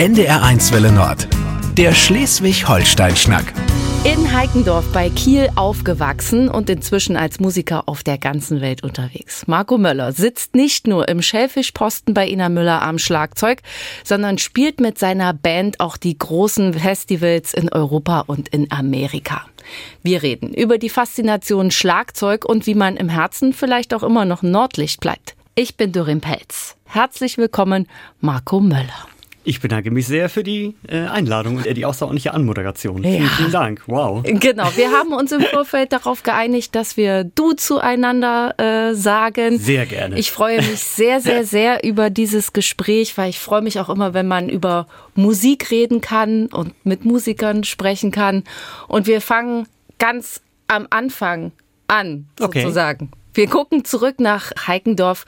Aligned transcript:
NDR1 0.00 0.72
Welle 0.72 0.92
Nord. 0.92 1.28
Der 1.76 1.92
Schleswig-Holstein-Schnack. 1.92 3.52
In 4.04 4.32
Heikendorf 4.32 4.90
bei 4.94 5.10
Kiel 5.10 5.50
aufgewachsen 5.56 6.48
und 6.48 6.70
inzwischen 6.70 7.18
als 7.18 7.38
Musiker 7.38 7.86
auf 7.86 8.02
der 8.02 8.16
ganzen 8.16 8.62
Welt 8.62 8.82
unterwegs. 8.82 9.46
Marco 9.46 9.76
Möller 9.76 10.12
sitzt 10.12 10.54
nicht 10.54 10.86
nur 10.86 11.06
im 11.08 11.20
Schellfischposten 11.20 12.14
bei 12.14 12.26
Ina 12.26 12.48
Müller 12.48 12.80
am 12.80 12.96
Schlagzeug, 12.98 13.60
sondern 14.02 14.38
spielt 14.38 14.80
mit 14.80 14.98
seiner 14.98 15.34
Band 15.34 15.80
auch 15.80 15.98
die 15.98 16.16
großen 16.16 16.72
Festivals 16.72 17.52
in 17.52 17.70
Europa 17.70 18.20
und 18.20 18.48
in 18.48 18.72
Amerika. 18.72 19.44
Wir 20.02 20.22
reden 20.22 20.54
über 20.54 20.78
die 20.78 20.88
Faszination 20.88 21.70
Schlagzeug 21.70 22.46
und 22.46 22.66
wie 22.66 22.74
man 22.74 22.96
im 22.96 23.10
Herzen 23.10 23.52
vielleicht 23.52 23.92
auch 23.92 24.02
immer 24.02 24.24
noch 24.24 24.40
Nordlicht 24.40 25.00
bleibt. 25.00 25.34
Ich 25.56 25.76
bin 25.76 25.92
Dorin 25.92 26.22
Pelz. 26.22 26.76
Herzlich 26.86 27.36
willkommen, 27.36 27.86
Marco 28.22 28.60
Möller. 28.60 29.10
Ich 29.50 29.60
bedanke 29.60 29.90
mich 29.90 30.06
sehr 30.06 30.28
für 30.28 30.44
die 30.44 30.76
äh, 30.86 31.00
Einladung 31.00 31.56
und 31.56 31.76
die 31.76 31.84
außerordentliche 31.84 32.32
Anmoderation. 32.32 33.02
Ja. 33.02 33.10
Vielen, 33.10 33.28
vielen 33.30 33.50
Dank. 33.50 33.82
Wow. 33.88 34.22
Genau, 34.22 34.70
wir 34.76 34.92
haben 34.92 35.12
uns 35.12 35.32
im 35.32 35.40
Vorfeld 35.40 35.92
darauf 35.92 36.22
geeinigt, 36.22 36.76
dass 36.76 36.96
wir 36.96 37.24
du 37.24 37.54
zueinander 37.54 38.54
äh, 38.60 38.94
sagen. 38.94 39.58
Sehr 39.58 39.86
gerne. 39.86 40.16
Ich 40.16 40.30
freue 40.30 40.58
mich 40.58 40.78
sehr, 40.78 41.20
sehr, 41.20 41.44
sehr 41.56 41.82
über 41.82 42.10
dieses 42.10 42.52
Gespräch, 42.52 43.18
weil 43.18 43.30
ich 43.30 43.40
freue 43.40 43.60
mich 43.60 43.80
auch 43.80 43.88
immer, 43.88 44.14
wenn 44.14 44.28
man 44.28 44.48
über 44.48 44.86
Musik 45.16 45.72
reden 45.72 46.00
kann 46.00 46.46
und 46.46 46.72
mit 46.86 47.04
Musikern 47.04 47.64
sprechen 47.64 48.12
kann. 48.12 48.44
Und 48.86 49.08
wir 49.08 49.20
fangen 49.20 49.66
ganz 49.98 50.42
am 50.68 50.86
Anfang 50.90 51.50
an, 51.88 52.26
sozusagen. 52.38 53.10
Wir 53.32 53.46
gucken 53.46 53.84
zurück 53.84 54.18
nach 54.18 54.50
Heikendorf. 54.66 55.24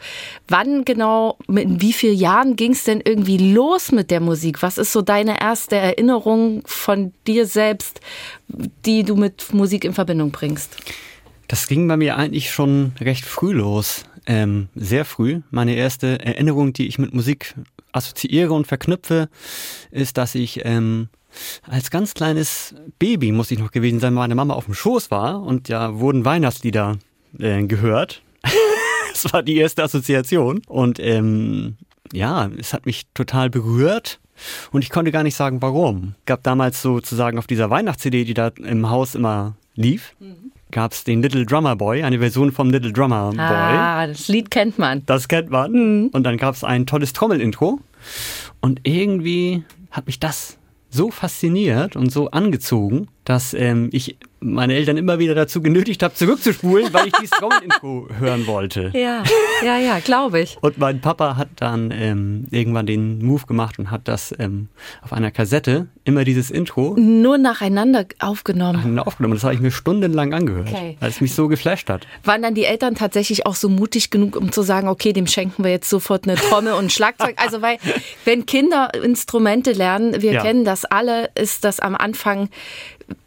Wann 0.49 0.85
genau, 0.85 1.39
in 1.49 1.81
wie 1.81 1.93
vielen 1.93 2.19
Jahren 2.19 2.57
ging 2.57 2.73
es 2.73 2.85
denn 2.85 3.01
irgendwie 3.05 3.39
los 3.39 3.93
mit 3.93 4.11
der 4.11 4.21
Musik? 4.21 4.63
Was 4.63 4.79
ist 4.79 4.93
so 4.93 5.03
deine 5.03 5.41
erste 5.41 5.77
Erinnerung 5.77 6.63
von 6.67 7.13
dir 7.27 7.47
selbst, 7.47 8.01
die 8.49 9.05
du 9.05 9.17
mit 9.17 9.53
Musik 9.55 9.85
in 9.85 9.95
Verbindung 9.95 10.31
bringst? 10.31 10.77
Das 11.49 11.69
ging 11.69 11.87
bei 11.87 11.97
mir 11.97 12.17
eigentlich 12.17 12.51
schon 12.51 12.93
recht 13.01 13.25
früh 13.25 13.53
los. 13.53 14.05
Ähm, 14.27 14.69
sehr 14.75 15.05
früh. 15.05 15.43
Meine 15.51 15.75
erste 15.75 16.21
Erinnerung, 16.21 16.73
die 16.73 16.87
ich 16.87 16.99
mit 16.99 17.13
Musik 17.13 17.55
assoziiere 17.93 18.53
und 18.53 18.67
verknüpfe, 18.67 19.29
ist, 19.91 20.17
dass 20.17 20.35
ich 20.35 20.65
ähm, 20.65 21.09
als 21.69 21.91
ganz 21.91 22.15
kleines 22.15 22.75
Baby, 22.99 23.33
muss 23.33 23.51
ich 23.51 23.59
noch 23.59 23.71
gewesen 23.71 24.01
sein, 24.01 24.15
meine 24.15 24.35
Mama 24.35 24.55
auf 24.55 24.67
dem 24.67 24.75
Schoß 24.75 25.11
war 25.11 25.43
und 25.43 25.69
ja 25.69 25.99
wurden 25.99 26.25
Weihnachtslieder 26.25 26.99
äh, 27.39 27.65
gehört. 27.65 28.23
das 29.13 29.33
war 29.33 29.43
die 29.43 29.57
erste 29.57 29.83
Assoziation. 29.83 30.63
Und 30.67 30.99
ähm, 31.01 31.77
ja, 32.13 32.51
es 32.59 32.73
hat 32.73 32.87
mich 32.87 33.07
total 33.15 33.51
berührt. 33.51 34.21
Und 34.73 34.83
ich 34.83 34.91
konnte 34.91 35.13
gar 35.13 35.23
nicht 35.23 35.37
sagen, 35.37 35.63
warum. 35.63 36.15
Gab 36.27 36.43
damals 36.43 36.83
sozusagen 36.83 37.39
auf 37.39 37.47
dieser 37.47 37.71
Weihnachts-CD, 37.71 38.25
die 38.25 38.35
da 38.35 38.49
im 38.49 38.91
Haus 38.91 39.15
immer 39.15 39.55
lief, 39.75 40.15
mhm. 40.19 40.53
gab 40.71 40.93
es 40.93 41.05
den 41.05 41.23
Little 41.23 41.47
Drummer 41.47 41.77
Boy, 41.77 42.03
eine 42.03 42.19
Version 42.19 42.53
vom 42.53 42.71
Little 42.71 42.93
Drummer 42.93 43.31
Boy. 43.31 43.39
Ah, 43.39 44.07
das 44.07 44.29
Lied 44.29 44.51
kennt 44.51 44.79
man. 44.79 45.05
Das 45.07 45.29
kennt 45.29 45.51
man. 45.51 45.73
Mhm. 45.73 46.11
Und 46.13 46.25
dann 46.25 46.37
gab 46.37 46.55
es 46.55 46.65
ein 46.65 46.87
tolles 46.87 47.13
Trommelintro. 47.13 47.81
Und 48.61 48.81
irgendwie 48.85 49.65
hat 49.91 50.07
mich 50.07 50.19
das 50.19 50.59
so 50.91 51.11
fasziniert 51.11 51.97
und 51.97 52.11
so 52.11 52.31
angezogen, 52.31 53.09
dass 53.25 53.55
ähm, 53.55 53.89
ich 53.93 54.17
meine 54.43 54.75
Eltern 54.75 54.97
immer 54.97 55.19
wieder 55.19 55.35
dazu 55.35 55.63
genötigt 55.63 56.03
habe, 56.03 56.15
zurückzuspulen, 56.15 56.93
weil 56.93 57.07
ich 57.07 57.13
dieses 57.13 57.31
Trommelintro 57.39 58.09
hören 58.19 58.47
wollte. 58.47 58.91
Ja, 58.95 59.23
ja, 59.65 59.79
ja, 59.79 60.01
glaube 60.01 60.41
ich. 60.41 60.59
Und 60.61 60.79
mein 60.79 61.01
Papa 61.01 61.37
hat 61.37 61.49
dann 61.57 61.93
ähm, 61.93 62.47
irgendwann 62.51 62.87
den 62.87 63.25
Move 63.25 63.47
gemacht 63.47 63.79
und 63.79 63.91
hat 63.91 64.09
das 64.09 64.35
ähm, 64.39 64.69
auf 65.03 65.13
einer 65.13 65.31
Kassette 65.31 65.87
immer 66.05 66.25
dieses 66.25 66.51
Intro 66.51 66.97
nur 66.99 67.39
nacheinander 67.39 68.07
aufgenommen. 68.19 68.79
Nacheinander 68.79 69.07
aufgenommen. 69.07 69.35
Das 69.35 69.45
habe 69.45 69.55
ich 69.55 69.61
mir 69.61 69.71
stundenlang 69.71 70.35
angehört, 70.35 70.69
okay. 70.69 70.97
weil 70.99 71.11
es 71.11 71.21
mich 71.21 71.35
so 71.35 71.49
geflasht 71.49 71.89
hat. 71.89 72.07
Waren 72.25 72.43
dann 72.43 72.55
die 72.55 72.65
Eltern 72.65 72.95
tatsächlich 72.97 73.47
auch 73.47 73.55
so 73.55 73.69
mutig 73.69 74.11
genug, 74.11 74.37
um 74.37 74.51
zu 74.51 74.63
sagen, 74.63 74.89
okay, 74.89 75.13
dem 75.13 75.27
schenken 75.27 75.63
wir 75.63 75.71
jetzt 75.71 75.89
sofort 75.89 76.25
eine 76.25 76.37
Trommel 76.37 76.73
und 76.73 76.87
ein 76.87 76.91
Schlagzeug? 76.91 77.35
Also 77.37 77.63
weil 77.63 77.79
wenn 78.25 78.47
Kinder 78.47 78.93
Instrumente 78.95 79.73
lernen, 79.73 80.21
wir 80.21 80.33
ja. 80.33 80.43
kennen 80.43 80.65
das 80.65 80.85
alle, 80.85 81.31
ist 81.37 81.65
das 81.65 81.79
am 81.79 81.95
Anfang 81.95 82.49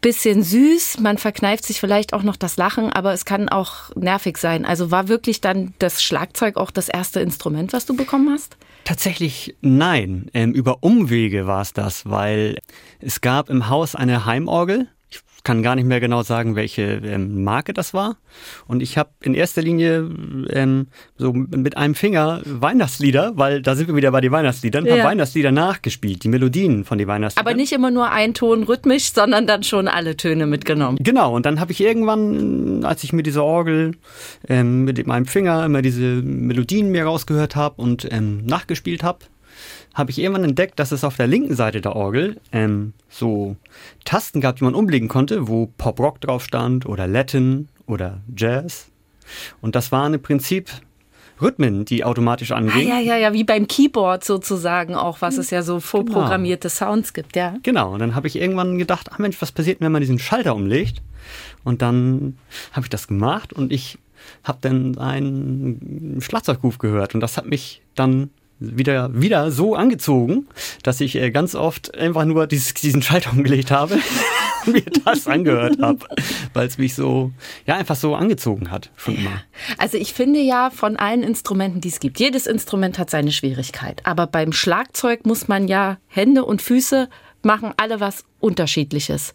bisschen 0.00 0.42
süß, 0.42 1.00
man 1.00 1.18
verkneift 1.18 1.64
sich 1.64 1.80
vielleicht 1.80 2.12
auch 2.12 2.22
noch 2.22 2.36
das 2.36 2.56
Lachen, 2.56 2.92
aber 2.92 3.12
es 3.12 3.24
kann 3.24 3.48
auch 3.48 3.94
nervig 3.94 4.38
sein. 4.38 4.64
Also 4.64 4.90
war 4.90 5.08
wirklich 5.08 5.40
dann 5.40 5.74
das 5.78 6.02
Schlagzeug 6.02 6.56
auch 6.56 6.70
das 6.70 6.88
erste 6.88 7.20
Instrument, 7.20 7.72
was 7.72 7.86
du 7.86 7.96
bekommen 7.96 8.30
hast? 8.30 8.56
Tatsächlich 8.84 9.56
nein. 9.62 10.30
Ähm, 10.32 10.52
über 10.52 10.82
Umwege 10.82 11.46
war 11.46 11.62
es 11.62 11.72
das, 11.72 12.08
weil 12.08 12.58
es 13.00 13.20
gab 13.20 13.50
im 13.50 13.68
Haus 13.68 13.96
eine 13.96 14.26
Heimorgel 14.26 14.88
kann 15.46 15.62
gar 15.62 15.76
nicht 15.76 15.86
mehr 15.86 16.00
genau 16.00 16.24
sagen, 16.24 16.56
welche 16.56 16.82
ähm, 16.82 17.44
Marke 17.44 17.72
das 17.72 17.94
war. 17.94 18.16
Und 18.66 18.82
ich 18.82 18.98
habe 18.98 19.10
in 19.22 19.32
erster 19.32 19.62
Linie 19.62 20.10
ähm, 20.50 20.88
so 21.16 21.32
mit 21.32 21.76
einem 21.76 21.94
Finger 21.94 22.40
Weihnachtslieder, 22.44 23.34
weil 23.36 23.62
da 23.62 23.76
sind 23.76 23.86
wir 23.86 23.94
wieder 23.94 24.10
bei 24.10 24.20
den 24.20 24.32
Weihnachtsliedern, 24.32 24.84
ja. 24.84 24.94
habe 24.94 25.04
Weihnachtslieder 25.04 25.52
nachgespielt, 25.52 26.24
die 26.24 26.28
Melodien 26.28 26.84
von 26.84 26.98
den 26.98 27.06
Weihnachtsliedern. 27.06 27.46
Aber 27.46 27.56
nicht 27.56 27.72
immer 27.72 27.92
nur 27.92 28.10
ein 28.10 28.34
Ton 28.34 28.64
rhythmisch, 28.64 29.12
sondern 29.12 29.46
dann 29.46 29.62
schon 29.62 29.86
alle 29.86 30.16
Töne 30.16 30.46
mitgenommen. 30.46 30.98
Genau, 31.00 31.36
und 31.36 31.46
dann 31.46 31.60
habe 31.60 31.70
ich 31.70 31.80
irgendwann, 31.80 32.84
als 32.84 33.04
ich 33.04 33.12
mit 33.12 33.26
dieser 33.26 33.44
Orgel 33.44 33.92
ähm, 34.48 34.84
mit 34.84 35.06
meinem 35.06 35.26
Finger 35.26 35.64
immer 35.64 35.80
diese 35.80 36.22
Melodien 36.22 36.90
mir 36.90 37.04
rausgehört 37.04 37.54
habe 37.54 37.80
und 37.80 38.08
ähm, 38.10 38.44
nachgespielt 38.46 39.04
habe, 39.04 39.20
habe 39.96 40.10
ich 40.10 40.18
irgendwann 40.18 40.44
entdeckt, 40.44 40.78
dass 40.78 40.92
es 40.92 41.04
auf 41.04 41.16
der 41.16 41.26
linken 41.26 41.56
Seite 41.56 41.80
der 41.80 41.96
Orgel 41.96 42.36
ähm, 42.52 42.92
so 43.08 43.56
Tasten 44.04 44.42
gab, 44.42 44.56
die 44.56 44.64
man 44.64 44.74
umlegen 44.74 45.08
konnte, 45.08 45.48
wo 45.48 45.72
Pop-Rock 45.78 46.20
drauf 46.20 46.44
stand 46.44 46.84
oder 46.84 47.06
Latin 47.06 47.68
oder 47.86 48.20
Jazz. 48.36 48.90
Und 49.62 49.74
das 49.74 49.92
waren 49.92 50.12
im 50.12 50.22
Prinzip 50.22 50.70
Rhythmen, 51.40 51.86
die 51.86 52.04
automatisch 52.04 52.52
angingen. 52.52 52.92
Ah, 52.92 52.98
ja, 52.98 53.00
ja, 53.00 53.16
ja, 53.16 53.32
wie 53.32 53.44
beim 53.44 53.66
Keyboard 53.66 54.22
sozusagen 54.22 54.94
auch, 54.94 55.22
was 55.22 55.38
es 55.38 55.50
ja 55.50 55.62
so 55.62 55.80
vorprogrammierte 55.80 56.68
genau. 56.68 56.92
Sounds 56.92 57.14
gibt, 57.14 57.34
ja. 57.34 57.56
Genau, 57.62 57.94
und 57.94 58.00
dann 58.00 58.14
habe 58.14 58.26
ich 58.26 58.36
irgendwann 58.36 58.76
gedacht, 58.76 59.08
ach 59.10 59.18
Mensch, 59.18 59.40
was 59.40 59.50
passiert, 59.50 59.80
wenn 59.80 59.92
man 59.92 60.02
diesen 60.02 60.18
Schalter 60.18 60.54
umlegt? 60.54 61.02
Und 61.64 61.80
dann 61.80 62.36
habe 62.72 62.84
ich 62.84 62.90
das 62.90 63.08
gemacht 63.08 63.54
und 63.54 63.72
ich 63.72 63.98
habe 64.44 64.58
dann 64.60 64.98
einen 64.98 66.20
Schlagzeugruf 66.20 66.78
gehört 66.78 67.14
und 67.14 67.20
das 67.20 67.38
hat 67.38 67.46
mich 67.46 67.82
dann 67.94 68.30
wieder, 68.58 69.10
wieder 69.12 69.50
so 69.50 69.74
angezogen, 69.74 70.46
dass 70.82 71.00
ich 71.00 71.16
äh, 71.16 71.30
ganz 71.30 71.54
oft 71.54 71.96
einfach 71.96 72.24
nur 72.24 72.46
dieses, 72.46 72.74
diesen 72.74 73.02
Schalter 73.02 73.32
umgelegt 73.32 73.70
habe 73.70 73.98
und 74.66 74.72
mir 74.72 74.84
das 75.04 75.26
angehört 75.26 75.80
habe, 75.80 76.00
weil 76.54 76.66
es 76.66 76.78
mich 76.78 76.94
so, 76.94 77.32
ja, 77.66 77.76
einfach 77.76 77.96
so 77.96 78.14
angezogen 78.14 78.70
hat 78.70 78.90
schon 78.96 79.16
immer. 79.16 79.42
Also 79.78 79.98
ich 79.98 80.14
finde 80.14 80.40
ja 80.40 80.70
von 80.70 80.96
allen 80.96 81.22
Instrumenten, 81.22 81.80
die 81.80 81.88
es 81.88 82.00
gibt, 82.00 82.18
jedes 82.18 82.46
Instrument 82.46 82.98
hat 82.98 83.10
seine 83.10 83.32
Schwierigkeit. 83.32 84.00
Aber 84.04 84.26
beim 84.26 84.52
Schlagzeug 84.52 85.26
muss 85.26 85.48
man 85.48 85.68
ja 85.68 85.98
Hände 86.06 86.44
und 86.44 86.62
Füße 86.62 87.08
machen 87.46 87.72
alle 87.78 88.00
was 88.00 88.24
Unterschiedliches. 88.40 89.32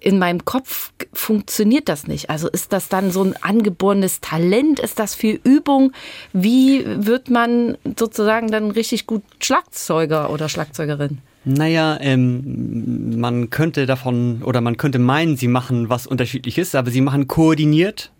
In 0.00 0.20
meinem 0.20 0.44
Kopf 0.44 0.92
funktioniert 1.12 1.88
das 1.88 2.06
nicht. 2.06 2.30
Also 2.30 2.48
ist 2.48 2.72
das 2.72 2.88
dann 2.88 3.10
so 3.10 3.24
ein 3.24 3.34
angeborenes 3.42 4.20
Talent? 4.20 4.78
Ist 4.78 5.00
das 5.00 5.16
viel 5.16 5.40
Übung? 5.42 5.92
Wie 6.32 6.84
wird 6.86 7.28
man 7.30 7.76
sozusagen 7.98 8.48
dann 8.52 8.70
richtig 8.70 9.06
gut 9.06 9.24
Schlagzeuger 9.40 10.30
oder 10.30 10.48
Schlagzeugerin? 10.48 11.18
Naja, 11.44 11.98
ähm, 12.00 13.18
man 13.18 13.50
könnte 13.50 13.86
davon 13.86 14.42
oder 14.42 14.60
man 14.60 14.76
könnte 14.76 14.98
meinen, 14.98 15.36
sie 15.36 15.48
machen 15.48 15.88
was 15.88 16.06
Unterschiedliches, 16.06 16.74
aber 16.74 16.90
sie 16.90 17.00
machen 17.00 17.28
koordiniert 17.28 18.12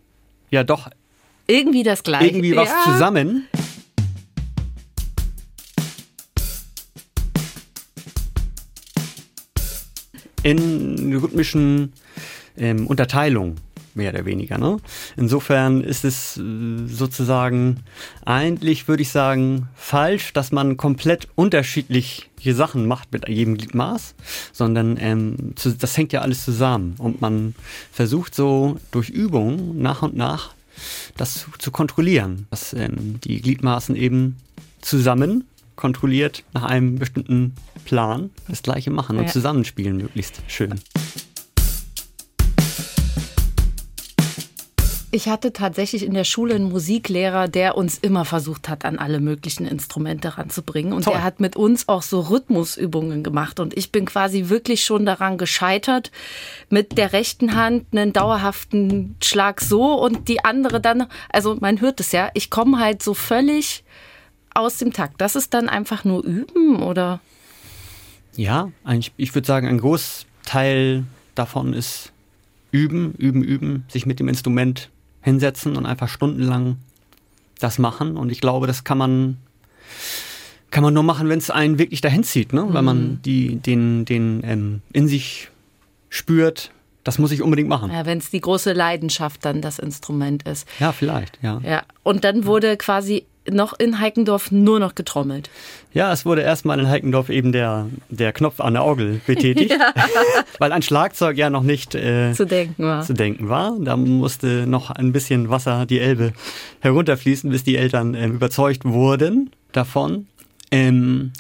ja 0.50 0.64
doch 0.64 0.88
irgendwie 1.46 1.82
das 1.82 2.02
Gleiche. 2.02 2.26
Irgendwie 2.26 2.56
was 2.56 2.69
ja. 2.69 2.82
zusammen. 2.84 3.46
In 10.46 11.16
rhythmischen 11.16 11.93
ähm, 12.56 12.87
Unterteilungen 12.87 13.56
mehr 13.94 14.12
oder 14.12 14.25
weniger. 14.26 14.58
Ne? 14.58 14.76
Insofern 15.16 15.81
ist 15.81 16.04
es 16.04 16.37
äh, 16.37 16.43
sozusagen 16.87 17.81
eigentlich, 18.25 18.87
würde 18.88 19.02
ich 19.02 19.10
sagen, 19.10 19.69
falsch, 19.75 20.32
dass 20.32 20.52
man 20.52 20.76
komplett 20.76 21.28
unterschiedliche 21.34 22.54
Sachen 22.54 22.87
macht 22.87 23.12
mit 23.12 23.28
jedem 23.28 23.56
Gliedmaß, 23.56 24.14
sondern 24.52 24.98
ähm, 25.00 25.52
zu, 25.56 25.72
das 25.72 25.96
hängt 25.96 26.12
ja 26.12 26.20
alles 26.20 26.44
zusammen 26.44 26.94
und 26.99 27.20
man 27.20 27.54
versucht 27.90 28.34
so 28.34 28.78
durch 28.90 29.08
Übung 29.08 29.81
nach 29.81 30.02
und 30.02 30.14
nach 30.14 30.54
das 31.16 31.46
zu 31.58 31.70
kontrollieren, 31.70 32.46
dass 32.50 32.75
ähm, 32.75 33.19
die 33.25 33.40
Gliedmaßen 33.40 33.96
eben 33.96 34.37
zusammen 34.82 35.44
kontrolliert 35.76 36.44
nach 36.52 36.64
einem 36.64 36.96
bestimmten 36.96 37.55
Plan 37.84 38.31
das 38.49 38.62
Gleiche 38.62 38.90
machen 38.90 39.19
und 39.19 39.25
ja. 39.25 39.31
zusammenspielen 39.31 39.96
möglichst 39.96 40.43
schön. 40.49 40.81
Ich 45.17 45.28
hatte 45.28 45.55
tatsächlich 45.55 46.05
in 46.05 46.12
der 46.12 46.25
Schule 46.25 46.56
einen 46.56 46.69
Musiklehrer, 46.69 47.49
der 47.49 47.78
uns 47.78 47.96
immer 47.96 48.26
versucht 48.26 48.69
hat, 48.69 48.84
an 48.84 48.99
alle 48.99 49.19
möglichen 49.19 49.64
Instrumente 49.64 50.37
ranzubringen. 50.37 50.93
Und 50.93 51.05
Toll. 51.05 51.14
der 51.14 51.23
hat 51.23 51.40
mit 51.40 51.56
uns 51.56 51.88
auch 51.88 52.02
so 52.02 52.20
Rhythmusübungen 52.20 53.23
gemacht. 53.23 53.58
Und 53.58 53.75
ich 53.78 53.90
bin 53.90 54.05
quasi 54.05 54.50
wirklich 54.50 54.84
schon 54.84 55.06
daran 55.06 55.38
gescheitert, 55.38 56.11
mit 56.69 56.99
der 56.99 57.14
rechten 57.14 57.55
Hand 57.55 57.87
einen 57.93 58.12
dauerhaften 58.12 59.17
Schlag 59.23 59.62
so 59.62 59.94
und 59.94 60.28
die 60.28 60.44
andere 60.44 60.82
dann, 60.82 61.06
also 61.31 61.56
man 61.61 61.81
hört 61.81 62.00
es 62.00 62.12
ja, 62.12 62.31
ich 62.34 62.50
komme 62.50 62.78
halt 62.78 63.02
so 63.02 63.14
völlig 63.14 63.84
aus 64.56 64.79
dem 64.79 64.93
Takt. 64.93 65.20
Das 65.20 65.37
ist 65.37 65.55
dann 65.55 65.69
einfach 65.69 66.05
nur 66.05 66.25
üben 66.25 66.82
oder? 66.82 67.20
Ja, 68.37 68.70
eigentlich, 68.85 69.12
ich 69.17 69.35
würde 69.35 69.47
sagen, 69.47 69.67
ein 69.67 69.79
Großteil 69.79 71.05
davon 71.35 71.73
ist 71.73 72.12
üben, 72.70 73.14
üben, 73.14 73.43
üben, 73.43 73.85
sich 73.88 74.06
mit 74.06 74.20
dem 74.20 74.29
Instrument 74.29 74.91
hinsetzen 75.23 75.76
und 75.76 75.87
einfach 75.87 76.08
stundenlang 76.08 76.76
das 77.58 77.79
machen. 77.79 78.17
Und 78.17 78.31
ich 78.31 78.41
glaube, 78.41 78.67
das 78.67 78.85
kann 78.85 78.99
man, 78.99 79.37
kann 80.70 80.82
man 80.82 80.93
nur 80.93 81.02
machen, 81.02 81.29
wenn 81.29 81.38
es 81.38 81.50
einen 81.50 81.79
wirklich 81.79 82.00
dahin 82.00 82.25
zieht, 82.25 82.52
ne? 82.52 82.67
Wenn 82.70 82.85
man 82.85 83.20
die, 83.25 83.56
den, 83.56 84.05
den 84.05 84.43
ähm, 84.44 84.82
in 84.93 85.09
sich 85.09 85.49
spürt, 86.11 86.70
das 87.02 87.19
muss 87.19 87.32
ich 87.32 87.41
unbedingt 87.41 87.69
machen. 87.69 87.91
Ja, 87.91 88.05
wenn 88.05 88.19
es 88.19 88.31
die 88.31 88.41
große 88.41 88.73
Leidenschaft 88.73 89.44
dann 89.44 89.62
das 89.62 89.79
Instrument 89.79 90.43
ist. 90.43 90.69
Ja, 90.81 90.93
vielleicht, 90.93 91.38
ja. 91.43 91.61
Ja, 91.64 91.82
und 92.02 92.25
dann 92.25 92.44
wurde 92.44 92.76
quasi 92.76 93.25
noch 93.50 93.78
in 93.78 94.00
Heikendorf 94.00 94.50
nur 94.50 94.81
noch 94.81 94.94
getrommelt. 94.94 95.50
Ja, 95.93 96.12
es 96.12 96.25
wurde 96.26 96.43
erstmal 96.43 96.78
in 96.78 96.88
Heikendorf 96.88 97.28
eben 97.31 97.52
der, 97.52 97.87
der 98.10 98.32
Knopf 98.32 98.60
an 98.60 98.75
der 98.75 98.84
Orgel 98.84 99.20
betätigt, 99.26 99.75
weil 100.58 100.72
ein 100.72 100.82
Schlagzeug 100.82 101.37
ja 101.38 101.48
noch 101.50 101.62
nicht 101.62 101.94
äh, 101.94 102.32
Zu 102.32 102.44
denken 102.46 102.84
war. 102.84 103.02
zu 103.02 103.14
denken 103.14 103.48
war. 103.48 103.76
Da 103.81 103.96
musste 103.96 104.66
noch 104.66 104.90
ein 104.90 105.12
bisschen 105.12 105.48
Wasser 105.48 105.87
die 105.87 106.00
Elbe 106.00 106.32
herunterfließen, 106.81 107.50
bis 107.50 107.64
die 107.64 107.76
Eltern 107.76 108.14
ähm, 108.14 108.34
überzeugt 108.34 108.84
wurden 108.84 109.50
davon. 109.72 110.26
Ähm, 110.70 111.32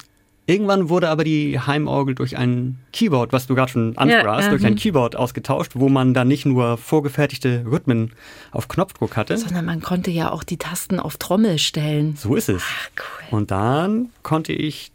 irgendwann 0.46 0.88
wurde 0.88 1.08
aber 1.08 1.24
die 1.24 1.58
Heimorgel 1.58 2.14
durch 2.14 2.36
ein 2.36 2.78
Keyboard, 2.92 3.32
was 3.32 3.46
du 3.46 3.54
gerade 3.54 3.72
schon 3.72 3.96
ansprachst, 3.98 4.44
ja, 4.44 4.50
durch 4.50 4.64
ein 4.64 4.74
mhm. 4.74 4.78
Keyboard 4.78 5.16
ausgetauscht, 5.16 5.72
wo 5.74 5.88
man 5.88 6.14
dann 6.14 6.28
nicht 6.28 6.46
nur 6.46 6.78
vorgefertigte 6.78 7.64
Rhythmen 7.66 8.12
auf 8.52 8.68
Knopfdruck 8.68 9.16
hatte. 9.16 9.36
Sondern 9.36 9.64
man 9.64 9.82
konnte 9.82 10.10
ja 10.10 10.30
auch 10.30 10.44
die 10.44 10.56
Tasten 10.56 11.00
auf 11.00 11.16
Trommel 11.16 11.58
stellen. 11.58 12.16
So 12.16 12.34
ist 12.34 12.48
es. 12.48 12.62
Ach, 12.64 12.90
cool. 12.96 13.38
Und 13.38 13.50
dann 13.50 14.10
konnte 14.22 14.52
ich 14.52 14.92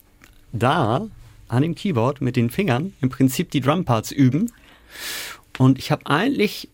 da 0.54 1.08
an 1.48 1.62
dem 1.62 1.76
Keyboard 1.76 2.22
mit 2.22 2.36
den 2.36 2.50
Fingern 2.50 2.94
im 3.02 3.10
Prinzip 3.10 3.52
die 3.52 3.62
Drumparts 3.62 4.12
üben. 4.12 4.52
Und 5.58 5.78
ich 5.78 5.92
habe 5.92 6.06
eigentlich, 6.06 6.70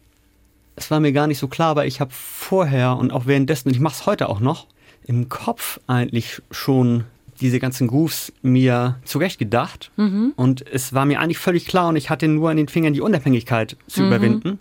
es 0.75 0.91
war 0.91 0.99
mir 0.99 1.11
gar 1.11 1.27
nicht 1.27 1.39
so 1.39 1.47
klar, 1.47 1.69
aber 1.69 1.85
ich 1.87 1.99
habe 1.99 2.11
vorher 2.13 2.95
und 2.95 3.11
auch 3.11 3.25
währenddessen, 3.25 3.69
und 3.69 3.73
ich 3.73 3.79
mache 3.79 3.95
es 3.95 4.05
heute 4.05 4.29
auch 4.29 4.39
noch, 4.39 4.67
im 5.05 5.29
Kopf 5.29 5.79
eigentlich 5.87 6.41
schon 6.51 7.05
diese 7.41 7.59
ganzen 7.59 7.87
Grooves 7.87 8.33
mir 8.41 8.99
zurechtgedacht. 9.05 9.91
Und 10.35 10.65
es 10.67 10.93
war 10.93 11.05
mir 11.05 11.19
eigentlich 11.19 11.37
völlig 11.37 11.65
klar 11.65 11.89
und 11.89 11.95
ich 11.95 12.09
hatte 12.09 12.27
nur 12.27 12.49
an 12.49 12.57
den 12.57 12.67
Fingern 12.67 12.93
die 12.93 13.01
Unabhängigkeit 13.01 13.77
zu 13.87 14.03
überwinden. 14.05 14.59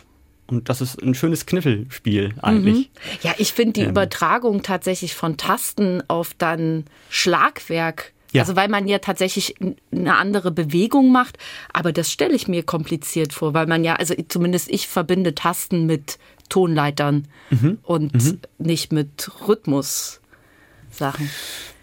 Und 0.48 0.68
das 0.68 0.80
ist 0.80 1.02
ein 1.02 1.14
schönes 1.14 1.44
Kniffelspiel 1.46 2.34
eigentlich. 2.40 2.90
Ja, 3.22 3.34
ich 3.38 3.52
finde 3.52 3.72
die 3.72 3.80
Ähm. 3.80 3.90
Übertragung 3.90 4.62
tatsächlich 4.62 5.14
von 5.16 5.36
Tasten 5.36 6.02
auf 6.06 6.34
dann 6.38 6.84
Schlagwerk. 7.10 8.12
Ja. 8.32 8.42
Also 8.42 8.54
weil 8.54 8.68
man 8.68 8.86
ja 8.86 8.98
tatsächlich 8.98 9.54
eine 9.90 10.16
andere 10.16 10.50
Bewegung 10.52 11.10
macht, 11.10 11.38
aber 11.72 11.90
das 11.92 12.12
stelle 12.12 12.34
ich 12.34 12.46
mir 12.48 12.62
kompliziert 12.62 13.32
vor, 13.32 13.54
weil 13.54 13.66
man 13.66 13.82
ja, 13.82 13.94
also 13.96 14.14
zumindest 14.28 14.68
ich 14.70 14.86
verbinde 14.88 15.34
Tasten 15.34 15.86
mit 15.86 16.18
Tonleitern 16.48 17.26
Mhm. 17.50 17.78
und 17.82 18.38
nicht 18.58 18.92
mit 18.92 19.30
Rhythmus-Sachen 19.48 21.30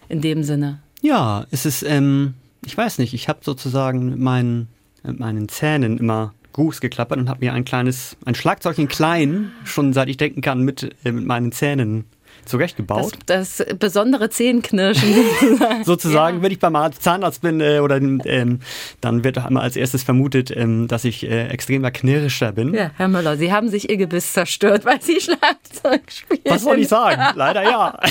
in 0.10 0.22
dem 0.22 0.44
Sinne. 0.44 0.83
Ja, 1.06 1.46
es 1.52 1.66
ist, 1.66 1.84
ähm, 1.84 2.34
ich 2.66 2.78
weiß 2.78 2.98
nicht, 2.98 3.14
ich 3.14 3.28
habe 3.28 3.40
sozusagen 3.44 4.06
mit 4.12 4.20
meinen, 4.20 4.70
mit 5.04 5.20
meinen 5.20 5.50
Zähnen 5.50 5.98
immer 5.98 6.34
Grooves 6.54 6.80
geklappert 6.80 7.18
und 7.20 7.30
habe 7.30 7.44
mir 7.44 7.54
ein 7.54 7.66
kleines, 7.66 8.16
ein 8.26 8.36
Schlagzeug 8.36 8.78
in 8.78 8.88
klein, 8.88 9.52
schon 9.66 9.92
seit 9.92 10.08
ich 10.08 10.16
denken 10.18 10.42
kann, 10.42 10.62
mit, 10.62 10.96
äh, 11.04 11.12
mit 11.12 11.26
meinen 11.26 11.52
Zähnen 11.52 12.06
Das, 12.44 12.52
zurechtgebaut. 12.52 13.14
das 13.26 13.62
besondere 13.80 14.30
Zähnenknirschen. 14.30 15.14
sozusagen, 15.84 16.42
wenn 16.42 16.52
ich 16.54 16.60
beim 16.60 16.76
Arzt- 16.78 17.04
Zahnarzt 17.04 17.42
bin 17.42 17.60
äh, 17.60 17.80
oder 17.80 17.98
ähm, 17.98 18.60
dann 19.02 19.26
wird 19.26 19.36
doch 19.36 19.50
immer 19.50 19.62
als 19.62 19.76
erstes 19.76 20.04
vermutet, 20.04 20.56
ähm, 20.56 20.88
dass 20.88 21.04
ich 21.04 21.24
äh, 21.30 21.48
extremer 21.50 21.92
Knirscher 21.92 22.54
bin. 22.54 22.74
ja, 22.74 22.92
Herr 22.96 23.10
Müller, 23.10 23.36
Sie 23.36 23.52
haben 23.52 23.68
sich 23.68 23.90
Ihr 23.90 23.98
Gebiss 23.98 24.32
zerstört, 24.32 24.86
weil 24.86 25.02
Sie 25.02 25.20
Schlagzeug 25.20 26.04
spielen. 26.10 26.40
Was 26.46 26.62
soll 26.64 26.80
ich 26.80 26.88
sagen? 26.88 27.22
Leider 27.36 27.64
ja. 27.64 28.00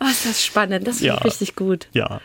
Oh, 0.00 0.06
ist 0.06 0.26
das 0.26 0.44
spannend. 0.44 0.86
Das 0.86 0.96
finde 0.98 1.08
Ja. 1.08 1.18
ich 1.18 1.24
richtig 1.24 1.56
gut. 1.56 1.88
Ja. 1.92 2.20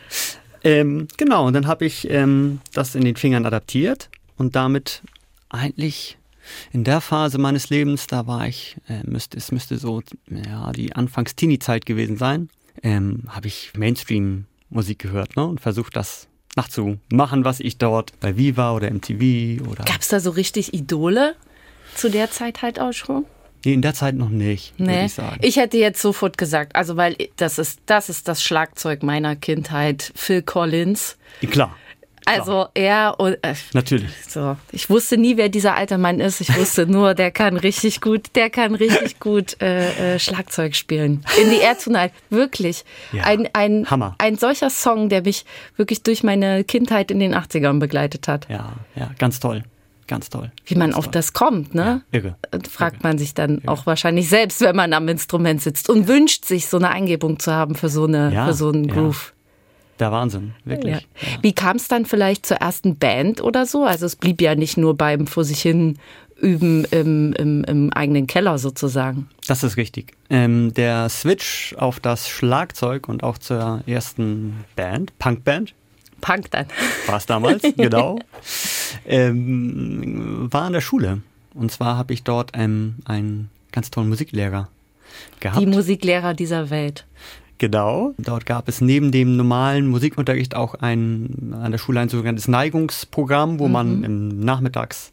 Ähm, 0.64 1.08
genau, 1.16 1.46
und 1.46 1.54
dann 1.54 1.66
habe 1.66 1.84
ich 1.84 2.08
ähm, 2.10 2.60
das 2.72 2.94
in 2.94 3.04
den 3.04 3.16
Fingern 3.16 3.46
adaptiert 3.46 4.08
und 4.36 4.54
damit 4.54 5.02
eigentlich 5.48 6.18
in 6.72 6.84
der 6.84 7.00
Phase 7.00 7.38
meines 7.38 7.70
Lebens, 7.70 8.06
da 8.06 8.26
war 8.26 8.46
ich, 8.46 8.76
äh, 8.88 9.02
müsste, 9.04 9.36
es 9.38 9.52
müsste 9.52 9.78
so 9.78 10.02
ja, 10.28 10.72
die 10.72 10.94
Anfangs-Teenie-Zeit 10.94 11.86
gewesen 11.86 12.16
sein, 12.16 12.48
ähm, 12.82 13.24
habe 13.28 13.46
ich 13.48 13.72
Mainstream-Musik 13.76 14.98
gehört 14.98 15.36
ne, 15.36 15.44
und 15.46 15.60
versucht, 15.60 15.96
das 15.96 16.28
nachzumachen, 16.56 17.44
was 17.44 17.60
ich 17.60 17.78
dort 17.78 18.18
bei 18.20 18.36
Viva 18.36 18.72
oder 18.74 18.90
MTV 18.90 19.66
oder. 19.68 19.84
Gab 19.84 20.00
es 20.00 20.08
da 20.08 20.20
so 20.20 20.30
richtig 20.30 20.74
Idole 20.74 21.34
zu 21.94 22.10
der 22.10 22.30
Zeit 22.30 22.62
halt 22.62 22.78
auch 22.80 22.92
schon? 22.92 23.24
Nee, 23.64 23.74
in 23.74 23.82
der 23.82 23.94
Zeit 23.94 24.14
noch 24.14 24.28
nicht, 24.28 24.78
würde 24.78 24.92
Nee. 24.92 25.04
ich 25.06 25.14
sagen. 25.14 25.38
Ich 25.42 25.56
hätte 25.56 25.76
jetzt 25.78 26.00
sofort 26.02 26.36
gesagt, 26.38 26.74
also 26.76 26.96
weil 26.96 27.16
das 27.36 27.58
ist, 27.58 27.80
das 27.86 28.08
ist 28.08 28.28
das 28.28 28.42
Schlagzeug 28.42 29.02
meiner 29.02 29.36
Kindheit, 29.36 30.12
Phil 30.14 30.42
Collins. 30.42 31.16
Klar, 31.50 31.76
Also 32.24 32.66
er 32.74 33.16
und 33.18 33.34
äh, 33.42 33.54
natürlich. 33.72 34.10
so. 34.28 34.56
Ich 34.70 34.88
wusste 34.90 35.16
nie, 35.16 35.36
wer 35.36 35.48
dieser 35.48 35.74
alte 35.76 35.98
Mann 35.98 36.20
ist. 36.20 36.40
Ich 36.40 36.54
wusste 36.56 36.86
nur, 36.86 37.14
der 37.14 37.30
kann 37.32 37.56
richtig 37.56 38.00
gut, 38.00 38.26
der 38.36 38.48
kann 38.50 38.74
richtig 38.76 39.18
gut 39.18 39.60
äh, 39.60 40.14
äh, 40.14 40.18
Schlagzeug 40.20 40.76
spielen. 40.76 41.24
In 41.40 41.50
the 41.50 41.58
Air 41.58 41.76
Tonight, 41.78 42.12
wirklich. 42.30 42.84
Ja, 43.12 43.24
Ein, 43.24 43.48
ein, 43.54 43.90
Hammer. 43.90 44.14
ein 44.18 44.36
solcher 44.36 44.70
Song, 44.70 45.08
der 45.08 45.22
mich 45.22 45.44
wirklich 45.76 46.02
durch 46.04 46.22
meine 46.22 46.62
Kindheit 46.64 47.10
in 47.10 47.18
den 47.18 47.34
80ern 47.34 47.80
begleitet 47.80 48.28
hat. 48.28 48.48
Ja, 48.48 48.72
ja, 48.94 49.10
ganz 49.18 49.40
toll. 49.40 49.64
Ganz 50.12 50.28
toll. 50.30 50.52
Wie 50.66 50.74
man 50.74 50.90
ganz 50.90 50.98
auf 50.98 51.04
toll. 51.06 51.12
das 51.12 51.32
kommt, 51.32 51.74
ne? 51.74 52.02
Ja, 52.12 52.18
irre. 52.18 52.36
Und 52.52 52.68
fragt 52.68 53.02
man 53.02 53.16
sich 53.18 53.34
dann 53.34 53.62
auch 53.66 53.86
wahrscheinlich 53.86 54.28
selbst, 54.28 54.60
wenn 54.60 54.76
man 54.76 54.92
am 54.92 55.08
Instrument 55.08 55.62
sitzt 55.62 55.88
und 55.88 56.06
wünscht 56.06 56.44
sich 56.44 56.66
so 56.66 56.76
eine 56.76 56.90
Eingebung 56.90 57.38
zu 57.38 57.52
haben 57.52 57.74
für 57.74 57.88
so 57.88 58.04
eine 58.04 58.32
Ja, 58.32 58.46
für 58.46 58.54
so 58.54 58.68
einen 58.68 58.84
ja. 58.84 58.94
Groove. 58.94 59.32
Der 59.98 60.12
Wahnsinn, 60.12 60.54
wirklich. 60.64 60.96
Ja. 60.96 61.28
Wie 61.42 61.52
kam 61.52 61.76
es 61.76 61.88
dann 61.88 62.06
vielleicht 62.06 62.44
zur 62.44 62.58
ersten 62.58 62.96
Band 62.96 63.40
oder 63.40 63.66
so? 63.66 63.84
Also 63.84 64.06
es 64.06 64.16
blieb 64.16 64.40
ja 64.40 64.54
nicht 64.54 64.76
nur 64.76 64.96
beim 64.96 65.26
vor 65.26 65.44
sich 65.44 65.62
hin 65.62 65.98
üben 66.40 66.84
im, 66.90 67.32
im, 67.34 67.64
im 67.64 67.92
eigenen 67.92 68.26
Keller 68.26 68.58
sozusagen. 68.58 69.28
Das 69.46 69.62
ist 69.62 69.76
richtig. 69.76 70.12
Ähm, 70.28 70.74
der 70.74 71.08
Switch 71.08 71.74
auf 71.78 72.00
das 72.00 72.28
Schlagzeug 72.28 73.08
und 73.08 73.22
auch 73.22 73.38
zur 73.38 73.82
ersten 73.86 74.64
Band, 74.74 75.16
Punkband, 75.18 75.74
Punk 76.22 76.50
dann. 76.50 76.66
war 77.06 77.18
es 77.18 77.26
damals, 77.26 77.62
genau, 77.76 78.18
ähm, 79.06 80.48
war 80.50 80.66
in 80.66 80.72
der 80.72 80.80
Schule. 80.80 81.20
Und 81.52 81.70
zwar 81.70 81.98
habe 81.98 82.14
ich 82.14 82.22
dort 82.22 82.52
ähm, 82.54 82.94
einen 83.04 83.50
ganz 83.72 83.90
tollen 83.90 84.08
Musiklehrer 84.08 84.68
gehabt. 85.40 85.60
Die 85.60 85.66
Musiklehrer 85.66 86.32
dieser 86.32 86.70
Welt. 86.70 87.04
Genau. 87.58 88.14
Dort 88.18 88.46
gab 88.46 88.68
es 88.68 88.80
neben 88.80 89.12
dem 89.12 89.36
normalen 89.36 89.86
Musikunterricht 89.86 90.56
auch 90.56 90.74
ein, 90.74 91.54
an 91.60 91.70
der 91.70 91.78
Schule 91.78 92.00
ein 92.00 92.08
sogenanntes 92.08 92.48
Neigungsprogramm, 92.48 93.58
wo 93.58 93.68
man 93.68 94.02
im 94.02 94.40
Nachmittags, 94.40 95.12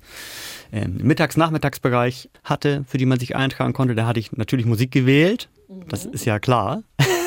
ähm, 0.71 0.97
im 0.99 1.07
Mittags-Nachmittagsbereich 1.07 2.29
hatte, 2.43 2.85
für 2.87 2.97
die 2.97 3.05
man 3.05 3.19
sich 3.19 3.35
eintragen 3.35 3.73
konnte. 3.73 3.93
Da 3.93 4.07
hatte 4.07 4.19
ich 4.19 4.31
natürlich 4.31 4.65
Musik 4.65 4.91
gewählt. 4.91 5.49
Das 5.89 6.05
ist 6.05 6.25
ja 6.25 6.39
klar. 6.39 6.81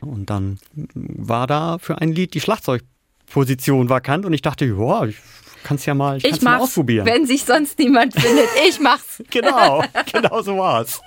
und 0.00 0.30
dann 0.30 0.58
war 0.94 1.46
da 1.46 1.78
für 1.78 1.98
ein 2.00 2.12
Lied 2.12 2.34
die 2.34 2.40
Schlagzeugposition 2.40 3.88
vakant 3.88 4.24
und 4.26 4.32
ich 4.32 4.42
dachte, 4.42 4.64
ja, 4.64 5.04
ich 5.06 5.16
kann 5.62 5.76
es 5.76 5.86
ja 5.86 5.94
mal, 5.94 6.18
ich 6.18 6.24
Ich 6.24 6.42
mal 6.42 6.52
mach's, 6.52 6.64
ausprobieren. 6.64 7.06
wenn 7.06 7.26
sich 7.26 7.44
sonst 7.44 7.78
niemand 7.78 8.14
findet. 8.14 8.46
Ich 8.68 8.78
mach's. 8.80 9.22
genau, 9.30 9.82
genau 10.12 10.42
so 10.42 10.58
war's. 10.58 11.00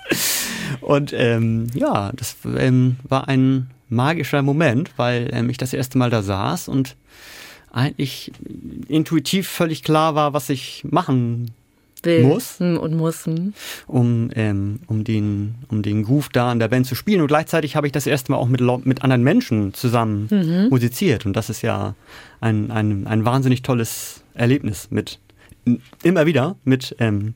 Und 0.82 1.12
ähm, 1.14 1.68
ja, 1.74 2.12
das 2.14 2.36
ähm, 2.44 2.96
war 3.04 3.28
ein 3.28 3.70
magischer 3.88 4.42
Moment, 4.42 4.92
weil 4.96 5.30
ähm, 5.32 5.48
ich 5.50 5.56
das 5.56 5.72
erste 5.72 5.96
Mal 5.98 6.10
da 6.10 6.22
saß 6.22 6.68
und 6.68 6.96
eigentlich 7.72 8.32
intuitiv 8.88 9.48
völlig 9.48 9.82
klar 9.82 10.14
war, 10.14 10.32
was 10.34 10.50
ich 10.50 10.84
machen 10.88 11.52
Will. 12.04 12.22
Muss. 12.22 12.58
Hm, 12.58 12.76
Und 12.78 12.96
muss. 12.96 13.26
hm. 13.26 13.52
um, 13.86 14.30
ähm, 14.34 14.80
um, 14.86 15.04
den, 15.04 15.56
um 15.68 15.82
den 15.82 16.02
Groove 16.02 16.28
da 16.30 16.52
in 16.52 16.58
der 16.58 16.68
Band 16.68 16.86
zu 16.86 16.94
spielen. 16.94 17.20
Und 17.20 17.28
gleichzeitig 17.28 17.76
habe 17.76 17.86
ich 17.86 17.92
das 17.92 18.06
erste 18.06 18.32
Mal 18.32 18.38
auch 18.38 18.48
mit, 18.48 18.60
mit 18.84 19.02
anderen 19.02 19.22
Menschen 19.22 19.74
zusammen 19.74 20.28
Mhm. 20.30 20.68
musiziert. 20.70 21.26
Und 21.26 21.34
das 21.34 21.50
ist 21.50 21.62
ja 21.62 21.94
ein, 22.40 22.70
ein, 22.70 23.06
ein 23.06 23.24
wahnsinnig 23.24 23.62
tolles 23.62 24.22
Erlebnis 24.34 24.88
mit 24.90 25.18
immer 26.02 26.26
wieder 26.26 26.56
mit 26.64 26.96
ähm, 26.98 27.34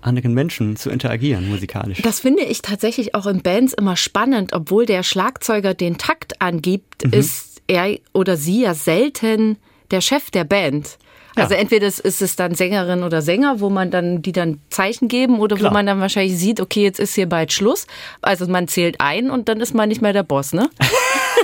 anderen 0.00 0.34
Menschen 0.34 0.76
zu 0.76 0.90
interagieren 0.90 1.48
musikalisch. 1.48 2.02
Das 2.02 2.20
finde 2.20 2.42
ich 2.42 2.62
tatsächlich 2.62 3.14
auch 3.14 3.26
in 3.26 3.42
Bands 3.42 3.72
immer 3.72 3.96
spannend, 3.96 4.52
obwohl 4.52 4.84
der 4.84 5.02
Schlagzeuger 5.02 5.74
den 5.74 5.96
Takt 5.96 6.40
angibt, 6.42 7.04
mhm. 7.06 7.12
ist 7.12 7.62
er 7.68 7.96
oder 8.12 8.36
sie 8.36 8.62
ja 8.62 8.74
selten 8.74 9.56
der 9.90 10.00
Chef 10.00 10.30
der 10.30 10.44
Band. 10.44 10.98
Also 11.34 11.54
ja. 11.54 11.60
entweder 11.60 11.86
ist 11.86 12.22
es 12.22 12.36
dann 12.36 12.54
Sängerin 12.54 13.02
oder 13.02 13.22
Sänger, 13.22 13.60
wo 13.60 13.70
man 13.70 13.90
dann 13.90 14.22
die 14.22 14.32
dann 14.32 14.60
Zeichen 14.70 15.08
geben 15.08 15.40
oder 15.40 15.56
Klar. 15.56 15.70
wo 15.70 15.74
man 15.74 15.86
dann 15.86 16.00
wahrscheinlich 16.00 16.36
sieht, 16.36 16.60
okay, 16.60 16.82
jetzt 16.82 17.00
ist 17.00 17.14
hier 17.14 17.28
bald 17.28 17.52
Schluss. 17.52 17.86
Also 18.20 18.46
man 18.46 18.68
zählt 18.68 18.96
ein 19.00 19.30
und 19.30 19.48
dann 19.48 19.60
ist 19.60 19.74
man 19.74 19.88
nicht 19.88 20.02
mehr 20.02 20.12
der 20.12 20.24
Boss, 20.24 20.52
ne? 20.52 20.68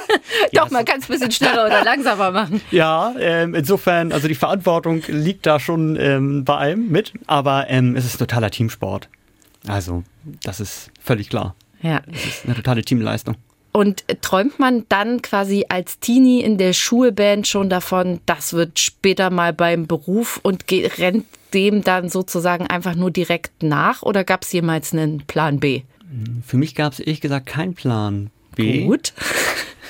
Doch, 0.53 0.67
ja, 0.67 0.69
man 0.71 0.85
kann 0.85 1.01
es 1.01 1.09
ein 1.09 1.13
bisschen 1.13 1.31
schneller 1.31 1.67
oder 1.67 1.85
langsamer 1.85 2.31
machen. 2.31 2.61
Ja, 2.71 3.15
ähm, 3.19 3.55
insofern, 3.55 4.13
also 4.13 4.29
die 4.29 4.35
Verantwortung 4.35 5.03
liegt 5.09 5.47
da 5.47 5.59
schon 5.59 5.97
ähm, 5.97 6.45
bei 6.45 6.57
einem 6.57 6.89
mit, 6.89 7.13
aber 7.27 7.69
ähm, 7.69 7.97
es 7.97 8.05
ist 8.05 8.19
totaler 8.19 8.51
Teamsport. 8.51 9.09
Also, 9.67 10.05
das 10.43 10.61
ist 10.61 10.91
völlig 11.01 11.31
klar. 11.31 11.55
Ja. 11.83 12.03
Es 12.13 12.25
ist 12.25 12.45
eine 12.45 12.55
totale 12.55 12.83
Teamleistung. 12.83 13.37
Und 13.79 14.03
träumt 14.23 14.59
man 14.59 14.87
dann 14.89 15.23
quasi 15.23 15.67
als 15.69 16.01
Teenie 16.01 16.41
in 16.41 16.59
der 16.59 16.73
Schulband 16.73 17.47
schon 17.47 17.71
davon, 17.71 18.19
das 18.27 18.53
wird 18.53 18.81
später 18.81 19.31
mal 19.31 19.53
beim 19.53 19.87
Beruf 19.87 20.41
und 20.43 20.65
rennt 20.69 21.27
dem 21.55 21.85
dann 21.85 22.09
sozusagen 22.09 22.67
einfach 22.67 22.97
nur 22.97 23.13
direkt 23.13 23.63
nach 23.63 24.03
oder 24.03 24.25
gab 24.25 24.43
es 24.43 24.51
jemals 24.51 24.93
einen 24.93 25.19
Plan 25.29 25.61
B? 25.61 25.83
Für 26.45 26.57
mich 26.57 26.75
gab 26.75 26.93
es 26.93 26.99
ehrlich 26.99 27.21
gesagt 27.21 27.47
keinen 27.47 27.75
Plan 27.75 28.31
B. 28.57 28.83
Gut. 28.83 29.13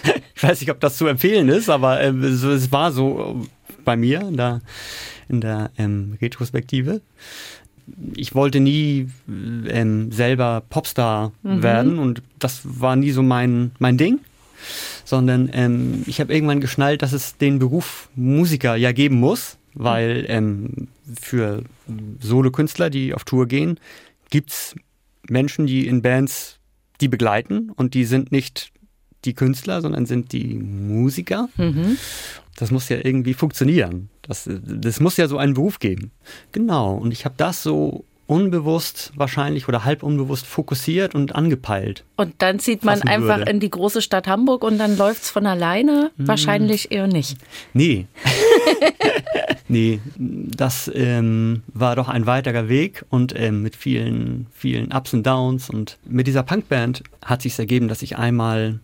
ich 0.37 0.43
weiß 0.43 0.61
nicht, 0.61 0.71
ob 0.71 0.81
das 0.81 0.99
zu 0.99 1.07
empfehlen 1.07 1.49
ist, 1.49 1.71
aber 1.71 1.99
äh, 1.99 2.09
es 2.11 2.71
war 2.71 2.93
so 2.93 3.47
bei 3.87 3.97
mir 3.97 4.21
in 4.21 4.37
der, 4.37 4.61
in 5.31 5.41
der 5.41 5.71
ähm, 5.79 6.19
Retrospektive. 6.21 7.01
Ich 8.15 8.35
wollte 8.35 8.61
nie 8.61 9.09
ähm, 9.29 10.13
selber 10.13 10.63
Popstar 10.69 11.33
mhm. 11.43 11.63
werden 11.63 11.99
und 11.99 12.23
das 12.39 12.61
war 12.65 12.97
nie 12.97 13.11
so 13.11 13.23
mein, 13.23 13.73
mein 13.79 13.97
Ding, 13.97 14.21
sondern 15.05 15.51
ähm, 15.53 16.03
ich 16.07 16.21
habe 16.21 16.33
irgendwann 16.33 16.61
geschnallt, 16.61 17.03
dass 17.03 17.13
es 17.13 17.37
den 17.37 17.59
Beruf 17.59 18.09
Musiker 18.15 18.77
ja 18.77 18.93
geben 18.93 19.21
muss, 19.21 19.59
weil 19.75 20.25
ähm, 20.29 20.89
für 21.21 21.63
Solokünstler, 22.21 22.91
die 22.91 23.15
auf 23.15 23.25
Tour 23.25 23.47
gehen, 23.47 23.79
gibt 24.31 24.51
es 24.51 24.75
Menschen, 25.29 25.67
die 25.67 25.87
in 25.87 26.03
Bands 26.03 26.59
die 27.01 27.09
begleiten 27.09 27.71
und 27.71 27.95
die 27.95 28.05
sind 28.05 28.33
nicht 28.33 28.73
die 29.25 29.35
Künstler, 29.35 29.81
sondern 29.81 30.07
sind 30.07 30.33
die 30.33 30.55
Musiker. 30.55 31.49
Mhm. 31.57 31.97
Das 32.57 32.71
muss 32.71 32.89
ja 32.89 32.99
irgendwie 33.03 33.35
funktionieren. 33.35 34.09
Das, 34.23 34.49
das 34.49 35.01
muss 35.01 35.17
ja 35.17 35.29
so 35.29 35.39
einen 35.39 35.55
Beruf 35.55 35.79
geben. 35.79 36.11
Genau. 36.53 36.95
Und 36.95 37.13
ich 37.13 37.25
habe 37.25 37.35
das 37.37 37.63
so 37.63 38.05
unbewusst 38.29 39.13
wahrscheinlich 39.17 39.69
oder 39.69 39.85
halb 39.85 40.03
unbewusst 40.03 40.47
fokussiert 40.47 41.15
und 41.15 41.35
angepeilt. 41.35 42.05
Und 42.17 42.35
dann 42.39 42.59
zieht 42.59 42.85
man 42.85 43.01
einfach 43.03 43.39
würde. 43.39 43.51
in 43.51 43.59
die 43.59 43.71
große 43.71 44.03
Stadt 44.03 44.29
Hamburg 44.29 44.63
und 44.65 44.77
dann 44.79 44.99
läuft 44.99 45.23
es 45.23 45.31
von 45.31 45.47
alleine? 45.47 46.11
Hm. 46.17 46.29
Wahrscheinlich 46.29 46.93
eher 46.93 47.07
nicht. 47.07 47.39
Nee. 47.73 48.07
nee, 49.69 50.01
das 50.19 50.91
ähm, 50.95 51.63
war 51.73 51.97
doch 51.97 52.09
ein 52.09 52.27
weiterer 52.27 52.69
Weg 52.69 53.05
und 53.09 53.35
ähm, 53.35 53.63
mit 53.63 53.75
vielen, 53.75 54.47
vielen 54.53 54.93
Ups 54.93 55.15
und 55.15 55.27
Downs. 55.27 55.71
Und 55.71 55.97
mit 56.07 56.27
dieser 56.27 56.43
Punkband 56.43 57.03
hat 57.25 57.41
sich 57.41 57.59
ergeben, 57.59 57.89
dass 57.89 58.03
ich 58.03 58.19
einmal 58.19 58.79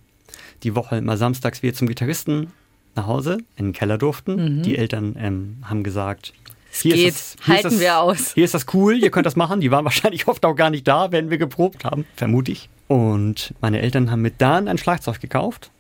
die 0.65 0.75
Woche 0.75 0.97
immer 0.97 1.17
samstags 1.17 1.63
wir 1.63 1.75
zum 1.75 1.87
Gitarristen 1.87 2.49
nach 2.97 3.07
Hause 3.07 3.39
in 3.57 3.67
den 3.67 3.73
Keller 3.73 3.99
durften. 3.99 4.59
Mhm. 4.59 4.63
Die 4.63 4.77
Eltern 4.77 5.17
ähm, 5.19 5.59
haben 5.65 5.83
gesagt, 5.83 6.33
hier 6.71 6.95
geht, 6.95 7.15
das, 7.15 7.37
halten 7.47 7.63
das, 7.65 7.81
wir 7.81 7.99
aus. 7.99 8.35
Hier 8.35 8.45
ist 8.45 8.55
das 8.55 8.67
cool, 8.75 8.99
ihr 8.99 9.11
könnt 9.11 9.27
das 9.27 9.37
machen. 9.37 9.61
Die 9.61 9.71
waren 9.71 9.85
wahrscheinlich 9.85 10.27
oft 10.27 10.45
auch 10.45 10.55
gar 10.55 10.71
nicht 10.71 10.89
da, 10.89 11.13
wenn 11.13 11.31
wir 11.31 11.39
geprobt 11.39 11.85
haben, 11.85 12.05
vermute 12.17 12.51
ich. 12.53 12.69
Und 12.89 13.55
meine 13.61 13.81
Eltern 13.81 14.11
haben 14.11 14.23
mit 14.23 14.41
Dan 14.41 14.69
ein 14.69 14.79
Schlagzeug 14.79 15.21
gekauft. 15.21 15.71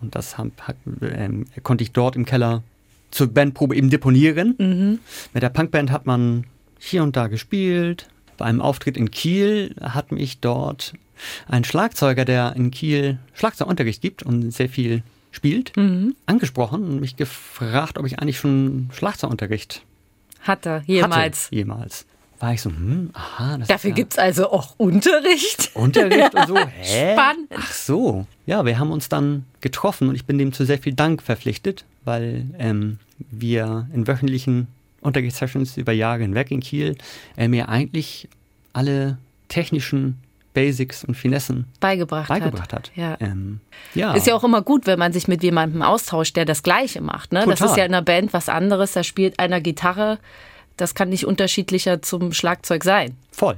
Und 0.00 0.14
das 0.14 0.38
haben, 0.38 0.52
ähm, 1.02 1.46
konnte 1.62 1.84
ich 1.84 1.92
dort 1.92 2.16
im 2.16 2.24
Keller 2.24 2.62
zur 3.10 3.28
Bandprobe 3.28 3.76
eben 3.76 3.90
deponieren. 3.90 4.54
Mhm. 4.58 4.98
Mit 5.34 5.42
der 5.42 5.50
Punkband 5.50 5.90
hat 5.90 6.06
man 6.06 6.44
hier 6.78 7.02
und 7.02 7.16
da 7.16 7.26
gespielt. 7.26 8.08
Bei 8.40 8.46
einem 8.46 8.62
Auftritt 8.62 8.96
in 8.96 9.10
Kiel 9.10 9.74
hat 9.82 10.12
mich 10.12 10.40
dort 10.40 10.94
ein 11.46 11.62
Schlagzeuger, 11.62 12.24
der 12.24 12.56
in 12.56 12.70
Kiel 12.70 13.18
Schlagzeugunterricht 13.34 14.00
gibt 14.00 14.22
und 14.22 14.50
sehr 14.50 14.70
viel 14.70 15.02
spielt, 15.30 15.76
mhm. 15.76 16.16
angesprochen 16.24 16.84
und 16.84 17.00
mich 17.00 17.16
gefragt, 17.16 17.98
ob 17.98 18.06
ich 18.06 18.18
eigentlich 18.18 18.38
schon 18.38 18.88
Schlagzeugunterricht 18.94 19.82
hatte, 20.40 20.82
jemals. 20.86 21.48
Hatte, 21.48 21.54
jemals. 21.54 22.06
War 22.38 22.54
ich 22.54 22.62
so, 22.62 22.70
hm, 22.70 23.10
aha. 23.12 23.58
Dafür 23.58 23.90
ja 23.90 23.96
gibt 23.96 24.14
es 24.14 24.18
also 24.18 24.50
auch 24.50 24.72
Unterricht. 24.78 25.72
Unterricht 25.74 26.34
und 26.34 26.48
so, 26.48 26.56
hä? 26.80 27.12
Spannend. 27.12 27.52
Ach 27.54 27.72
so. 27.74 28.26
Ja, 28.46 28.64
wir 28.64 28.78
haben 28.78 28.90
uns 28.90 29.10
dann 29.10 29.44
getroffen 29.60 30.08
und 30.08 30.14
ich 30.14 30.24
bin 30.24 30.38
dem 30.38 30.54
zu 30.54 30.64
sehr 30.64 30.78
viel 30.78 30.94
Dank 30.94 31.20
verpflichtet, 31.20 31.84
weil 32.06 32.46
ähm, 32.58 33.00
wir 33.18 33.86
in 33.92 34.06
wöchentlichen 34.06 34.68
Unterrichtssessions 35.00 35.76
über 35.76 35.92
Jahre 35.92 36.22
hinweg 36.22 36.50
in 36.50 36.60
Kiel 36.60 36.96
er 37.36 37.48
mir 37.48 37.68
eigentlich 37.68 38.28
alle 38.72 39.18
technischen 39.48 40.18
Basics 40.52 41.04
und 41.04 41.14
Finessen 41.14 41.66
beigebracht, 41.78 42.28
beigebracht 42.28 42.72
hat. 42.72 42.90
hat. 42.90 42.96
Ja. 42.96 43.16
Ähm, 43.20 43.60
ja. 43.94 44.14
Ist 44.14 44.26
ja 44.26 44.34
auch 44.34 44.44
immer 44.44 44.62
gut, 44.62 44.86
wenn 44.86 44.98
man 44.98 45.12
sich 45.12 45.28
mit 45.28 45.42
jemandem 45.42 45.82
austauscht, 45.82 46.36
der 46.36 46.44
das 46.44 46.62
Gleiche 46.62 47.00
macht. 47.00 47.32
Ne? 47.32 47.44
Das 47.46 47.60
ist 47.60 47.76
ja 47.76 47.84
in 47.84 47.94
einer 47.94 48.02
Band 48.02 48.32
was 48.32 48.48
anderes. 48.48 48.92
Da 48.92 49.04
spielt 49.04 49.38
einer 49.38 49.60
Gitarre. 49.60 50.18
Das 50.76 50.94
kann 50.94 51.10
nicht 51.10 51.26
unterschiedlicher 51.26 52.00
zum 52.00 52.32
Schlagzeug 52.32 52.84
sein. 52.84 53.16
Voll. 53.30 53.56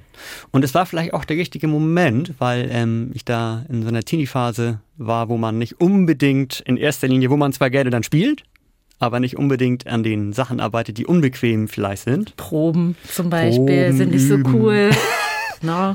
Und 0.51 0.65
es 0.65 0.75
war 0.75 0.87
vielleicht 0.87 1.15
auch 1.15 1.25
der 1.25 1.37
richtige 1.37 1.69
Moment, 1.69 2.35
weil 2.39 2.69
ähm, 2.73 3.13
ich 3.15 3.25
da 3.25 3.65
in 3.69 3.83
so 3.83 3.89
einer 3.89 4.03
Teenie-Phase 4.03 4.81
war, 4.97 5.29
wo 5.29 5.37
man 5.37 5.57
nicht 5.57 5.81
unbedingt 5.81 6.61
in 6.67 6.77
erster 6.77 7.09
Linie, 7.09 7.31
wo 7.31 7.37
man 7.37 7.53
zwar 7.53 7.71
gerne 7.71 7.91
dann 7.91 8.03
spielt, 8.03 8.43
aber 9.03 9.19
nicht 9.19 9.37
unbedingt 9.37 9.89
an 9.89 10.05
den 10.05 10.33
Sachen 10.33 10.61
arbeitet, 10.61 10.97
die 10.97 11.07
unbequem 11.07 11.67
vielleicht 11.67 12.05
sind. 12.05 12.37
Proben 12.37 12.97
zum 13.13 13.31
Beispiel 13.31 13.57
Proben 13.57 13.97
sind 13.97 14.11
nicht 14.13 14.29
so 14.29 14.37
cool. 14.53 14.91
No. 15.65 15.95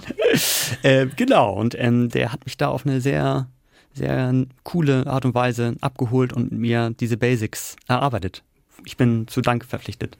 äh, 0.84 1.08
genau, 1.18 1.52
und 1.52 1.76
ähm, 1.78 2.08
der 2.08 2.32
hat 2.32 2.46
mich 2.46 2.56
da 2.56 2.70
auf 2.70 2.86
eine 2.86 3.02
sehr, 3.02 3.48
sehr 3.94 4.34
coole 4.64 5.06
Art 5.08 5.26
und 5.26 5.36
Weise 5.36 5.76
abgeholt 5.82 6.32
und 6.32 6.54
mir 6.54 6.94
diese 6.98 7.18
Basics 7.18 7.76
erarbeitet. 7.86 8.44
Ich 8.86 8.96
bin 8.96 9.28
zu 9.28 9.42
Dank 9.42 9.66
verpflichtet. 9.66 10.18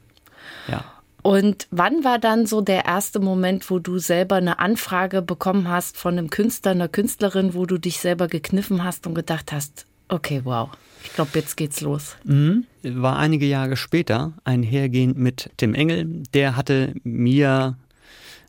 Ja. 0.66 0.84
Und 1.22 1.66
wann 1.70 2.04
war 2.04 2.18
dann 2.18 2.44
so 2.44 2.60
der 2.60 2.84
erste 2.84 3.20
Moment, 3.20 3.70
wo 3.70 3.78
du 3.78 3.96
selber 3.96 4.36
eine 4.36 4.58
Anfrage 4.58 5.22
bekommen 5.22 5.66
hast 5.66 5.96
von 5.96 6.18
einem 6.18 6.28
Künstler, 6.28 6.72
einer 6.72 6.88
Künstlerin, 6.88 7.54
wo 7.54 7.64
du 7.64 7.78
dich 7.78 8.00
selber 8.00 8.28
gekniffen 8.28 8.84
hast 8.84 9.06
und 9.06 9.14
gedacht 9.14 9.50
hast, 9.50 9.86
okay, 10.10 10.42
wow, 10.44 10.68
ich 11.04 11.12
glaube, 11.12 11.30
jetzt 11.34 11.56
geht's 11.56 11.80
los. 11.80 12.16
Mhm. 12.24 12.64
War 12.82 13.16
einige 13.16 13.46
Jahre 13.46 13.76
später 13.76 14.32
einhergehend 14.44 15.18
mit 15.18 15.50
Tim 15.56 15.74
Engel. 15.74 16.22
Der 16.34 16.56
hatte 16.56 16.94
mir 17.04 17.76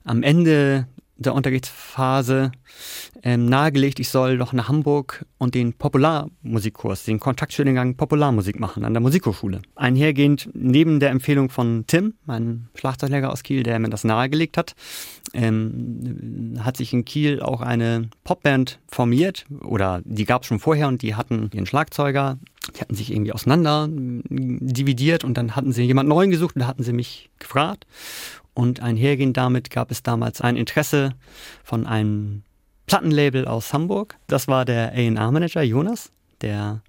am 0.04 0.24
Ende 0.24 0.88
der 1.20 1.36
Unterrichtsphase 1.36 2.52
ähm, 3.24 3.46
nahegelegt, 3.46 4.00
ich 4.00 4.10
soll 4.10 4.38
doch 4.38 4.54
nach 4.54 4.70
Hamburg 4.70 5.26
und 5.38 5.54
den 5.54 5.74
Popularmusikkurs, 5.74 7.04
den 7.04 7.20
Kontaktstudiengang 7.20 7.96
Popularmusik 7.96 8.60
machen 8.60 8.86
an 8.86 8.94
der 8.94 9.02
Musikhochschule. 9.02 9.62
Einhergehend 9.76 10.50
neben 10.54 11.00
der 11.00 11.10
Empfehlung 11.10 11.50
von 11.50 11.84
Tim, 11.88 12.14
meinem 12.26 12.70
Schlagzeuglehrer 12.76 13.32
aus 13.32 13.44
Kiel, 13.44 13.64
der 13.64 13.80
mir 13.80 13.90
das 13.90 14.06
nahegelegt 14.06 14.58
hat, 14.58 14.76
ähm, 15.34 16.60
hat 16.64 16.78
sich 16.78 16.94
in 16.94 17.04
Kiel 17.04 17.42
auch 17.42 17.62
eine 17.62 18.10
Popband 18.24 18.80
formiert 18.88 19.46
oder 19.62 20.02
die 20.06 20.26
gab 20.26 20.44
es 20.44 20.48
schon 20.48 20.60
vorher 20.60 20.88
und 20.88 21.02
die 21.02 21.16
hatten 21.16 21.50
ihren 21.54 21.66
Schlagzeuger, 21.66 22.40
die 22.76 22.82
hatten 22.82 22.96
sich 22.96 23.12
irgendwie 23.12 23.34
auseinander 23.34 23.88
dividiert 23.90 25.26
und 25.26 25.38
dann 25.38 25.56
hatten 25.56 25.74
sie 25.74 25.84
jemand 25.84 26.08
neuen 26.08 26.32
gesucht 26.32 26.56
und 26.56 26.62
da 26.62 26.68
hatten 26.68 26.84
sie 26.84 26.94
mich 26.94 27.30
gefragt 27.40 27.86
und 28.54 28.82
einhergehend 28.82 29.38
damit 29.38 29.70
gab 29.70 29.92
es 29.92 30.04
damals 30.04 30.42
ein 30.42 30.58
Interesse 30.58 31.14
von 31.64 31.86
einem 31.86 32.44
Plattenlabel 32.88 33.48
aus 33.48 33.72
Hamburg. 33.72 34.18
Das 34.28 34.48
war 34.48 34.66
der 34.66 34.92
A&R-Manager 34.94 35.62
Jonas, 35.62 36.12
der, 36.42 36.82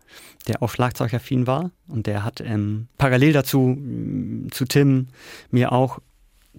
der 0.49 0.63
auch 0.63 0.71
Schlagzeugaffin 0.71 1.47
war. 1.47 1.71
Und 1.89 2.07
der 2.07 2.25
hat 2.25 2.41
ähm, 2.41 2.89
parallel 2.99 3.33
dazu 3.33 3.77
äh, 3.79 4.51
zu 4.51 4.65
Tim 4.65 5.09
mir 5.51 5.73
auch 5.73 5.99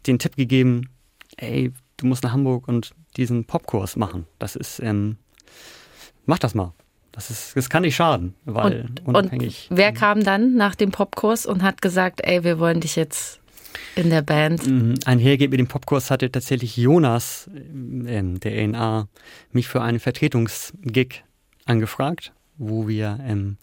den 0.06 0.20
Tipp 0.20 0.36
gegeben, 0.36 0.90
ey, 1.38 1.72
du 1.98 2.06
musst 2.06 2.24
nach 2.24 2.34
Hamburg 2.34 2.68
und 2.68 2.92
diesen 3.18 3.46
Popkurs 3.46 3.96
machen. 3.96 4.28
Das 4.40 4.56
ist, 4.56 4.80
ähm, 4.80 5.18
mach 6.26 6.40
das 6.40 6.56
mal. 6.56 6.74
Das, 7.12 7.30
ist, 7.30 7.58
das 7.58 7.70
kann 7.70 7.82
nicht 7.82 7.96
schaden, 7.96 8.36
weil 8.46 8.84
und, 8.84 9.06
unabhängig. 9.06 9.68
Und 9.70 9.78
wer 9.78 9.92
kam 9.92 10.24
dann 10.24 10.56
nach 10.56 10.76
dem 10.76 10.92
Popkurs 10.92 11.46
und 11.46 11.62
hat 11.62 11.82
gesagt, 11.82 12.22
ey, 12.24 12.44
wir 12.46 12.58
wollen 12.58 12.80
dich 12.80 12.96
jetzt 12.96 13.41
in 13.96 14.10
der 14.10 14.22
Band. 14.22 14.66
Mhm. 14.68 14.96
Einhergeht 15.06 15.52
mit 15.52 15.60
dem 15.60 15.68
Popkurs 15.68 16.12
hatte 16.12 16.32
tatsächlich 16.32 16.78
Jonas, 16.78 17.50
äh, 17.54 18.22
der 18.24 18.58
ENA, 18.58 19.08
mich 19.52 19.68
für 19.68 19.82
einen 19.82 20.00
Vertretungsgig 20.00 21.24
angefragt, 21.66 22.34
wo 22.58 22.88
wir 22.88 23.20
ähm, 23.26 23.58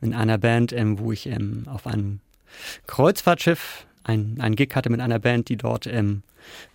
in 0.00 0.14
einer 0.14 0.38
Band, 0.38 0.72
ähm, 0.72 0.98
wo 0.98 1.12
ich 1.12 1.26
ähm, 1.26 1.64
auf 1.66 1.86
einem 1.86 2.20
Kreuzfahrtschiff 2.86 3.86
ein, 4.04 4.36
ein 4.40 4.56
Gig 4.56 4.74
hatte 4.74 4.90
mit 4.90 5.00
einer 5.00 5.18
Band, 5.18 5.48
die 5.48 5.56
dort 5.56 5.86
ähm, 5.86 6.22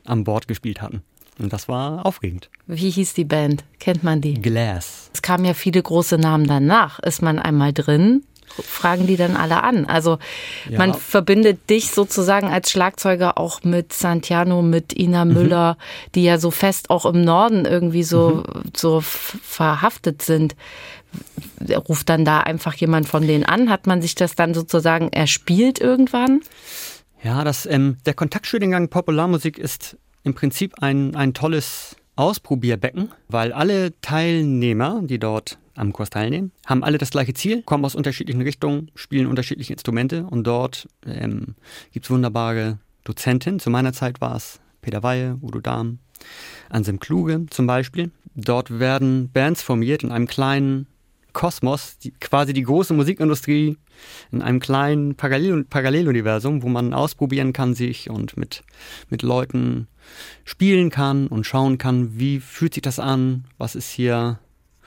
am 0.05 0.23
Bord 0.23 0.47
gespielt 0.47 0.81
hatten. 0.81 1.01
Und 1.39 1.53
das 1.53 1.67
war 1.67 2.05
aufregend. 2.05 2.49
Wie 2.67 2.89
hieß 2.89 3.13
die 3.13 3.23
Band? 3.23 3.63
Kennt 3.79 4.03
man 4.03 4.21
die? 4.21 4.35
Glass. 4.35 5.09
Es 5.13 5.21
kamen 5.21 5.45
ja 5.45 5.53
viele 5.53 5.81
große 5.81 6.17
Namen 6.17 6.45
danach. 6.45 6.99
Ist 6.99 7.21
man 7.21 7.39
einmal 7.39 7.73
drin, 7.73 8.23
fragen 8.63 9.07
die 9.07 9.17
dann 9.17 9.35
alle 9.35 9.63
an. 9.63 9.85
Also 9.85 10.19
ja. 10.69 10.77
man 10.77 10.93
verbindet 10.93 11.69
dich 11.69 11.91
sozusagen 11.91 12.47
als 12.47 12.71
Schlagzeuger 12.71 13.37
auch 13.37 13.63
mit 13.63 13.93
Santiano, 13.93 14.61
mit 14.61 14.97
Ina 14.97 15.25
mhm. 15.25 15.33
Müller, 15.33 15.77
die 16.15 16.23
ja 16.23 16.37
so 16.37 16.51
fest 16.51 16.89
auch 16.89 17.05
im 17.05 17.21
Norden 17.21 17.65
irgendwie 17.65 18.03
so, 18.03 18.43
mhm. 18.47 18.71
so 18.75 19.01
verhaftet 19.01 20.21
sind. 20.21 20.55
Ruft 21.89 22.09
dann 22.09 22.23
da 22.23 22.39
einfach 22.39 22.73
jemand 22.75 23.07
von 23.07 23.27
denen 23.27 23.43
an? 23.43 23.69
Hat 23.69 23.85
man 23.85 24.01
sich 24.01 24.15
das 24.15 24.35
dann 24.35 24.53
sozusagen 24.53 25.09
erspielt 25.09 25.79
irgendwann? 25.79 26.41
Ja, 27.23 27.43
das, 27.43 27.65
ähm, 27.65 27.97
der 28.05 28.13
Kontaktstudiengang 28.13 28.89
Popularmusik 28.89 29.57
ist 29.57 29.97
im 30.23 30.33
Prinzip 30.33 30.75
ein, 30.81 31.15
ein 31.15 31.33
tolles 31.33 31.95
Ausprobierbecken, 32.15 33.11
weil 33.27 33.53
alle 33.53 33.99
Teilnehmer, 34.01 35.01
die 35.03 35.19
dort 35.19 35.57
am 35.75 35.93
Kurs 35.93 36.09
teilnehmen, 36.09 36.51
haben 36.65 36.83
alle 36.83 36.97
das 36.97 37.11
gleiche 37.11 37.33
Ziel, 37.33 37.63
kommen 37.63 37.85
aus 37.85 37.95
unterschiedlichen 37.95 38.41
Richtungen, 38.41 38.91
spielen 38.95 39.27
unterschiedliche 39.27 39.73
Instrumente 39.73 40.23
und 40.23 40.45
dort 40.45 40.87
ähm, 41.05 41.55
gibt 41.91 42.05
es 42.05 42.09
wunderbare 42.11 42.79
Dozentinnen. 43.03 43.59
Zu 43.59 43.69
meiner 43.69 43.93
Zeit 43.93 44.21
war 44.21 44.35
es 44.35 44.59
Peter 44.81 45.03
Weihe, 45.03 45.37
Udo 45.41 45.59
Dahm, 45.59 45.99
Anselm 46.69 46.99
Kluge 46.99 47.45
zum 47.49 47.67
Beispiel. 47.67 48.11
Dort 48.35 48.79
werden 48.79 49.29
Bands 49.31 49.61
formiert 49.61 50.03
in 50.03 50.11
einem 50.11 50.27
kleinen 50.27 50.87
Kosmos, 51.33 51.97
die, 51.97 52.11
quasi 52.11 52.53
die 52.53 52.63
große 52.63 52.93
Musikindustrie 52.93 53.77
in 54.31 54.41
einem 54.41 54.59
kleinen 54.59 55.15
Parallel 55.15 55.63
Paralleluniversum, 55.63 56.63
wo 56.63 56.69
man 56.69 56.93
ausprobieren 56.93 57.53
kann 57.53 57.73
sich 57.73 58.09
und 58.09 58.37
mit, 58.37 58.63
mit 59.09 59.21
Leuten 59.21 59.87
spielen 60.43 60.89
kann 60.89 61.27
und 61.27 61.45
schauen 61.45 61.77
kann, 61.77 62.19
wie 62.19 62.39
fühlt 62.39 62.73
sich 62.73 62.81
das 62.81 62.99
an, 62.99 63.45
was 63.57 63.75
ist 63.75 63.91
hier, 63.91 64.39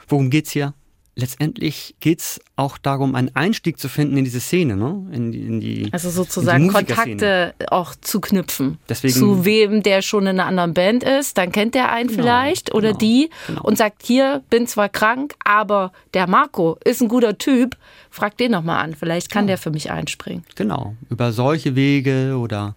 worum 0.09 0.31
geht's 0.31 0.51
hier? 0.51 0.75
letztendlich 1.17 1.95
geht 2.01 2.21
es 2.21 2.41
auch 2.57 2.77
darum, 2.79 3.15
einen 3.15 3.35
Einstieg 3.35 3.79
zu 3.79 3.89
finden 3.89 4.17
in 4.17 4.25
diese 4.25 4.41
Szene, 4.41 4.77
ne? 4.77 5.07
in, 5.13 5.33
die, 5.33 5.41
in 5.41 5.61
die 5.61 5.89
Also 5.93 6.11
sozusagen 6.11 6.69
Kontakte 6.69 7.55
auch 7.69 7.95
zu 7.95 8.21
knüpfen. 8.21 8.79
Deswegen, 8.89 9.15
zu 9.15 9.45
wem, 9.45 9.83
der 9.83 10.03
schon 10.03 10.25
in 10.25 10.41
einer 10.41 10.47
anderen 10.47 10.75
Band 10.75 11.05
ist, 11.05 11.39
dann 11.39 11.53
kennt 11.53 11.75
der 11.75 11.93
einen 11.93 12.09
genau, 12.09 12.23
vielleicht 12.23 12.75
oder 12.75 12.89
genau, 12.89 12.99
die 12.99 13.31
genau. 13.47 13.63
und 13.63 13.79
sagt, 13.79 14.03
hier, 14.05 14.43
bin 14.51 14.67
zwar 14.67 14.89
krank, 14.89 15.35
aber 15.45 15.93
der 16.15 16.27
Marco 16.27 16.79
ist 16.85 17.01
ein 17.01 17.09
guter 17.09 17.39
Typ, 17.39 17.77
frag 18.11 18.37
den 18.37 18.51
nochmal 18.51 18.83
an, 18.83 18.95
vielleicht 18.95 19.31
kann 19.31 19.45
ja. 19.45 19.49
der 19.49 19.59
für 19.59 19.71
mich 19.71 19.91
einspringen. 19.91 20.45
Genau, 20.57 20.97
über 21.11 21.33
solche 21.33 21.77
Wege 21.77 22.37
oder 22.39 22.75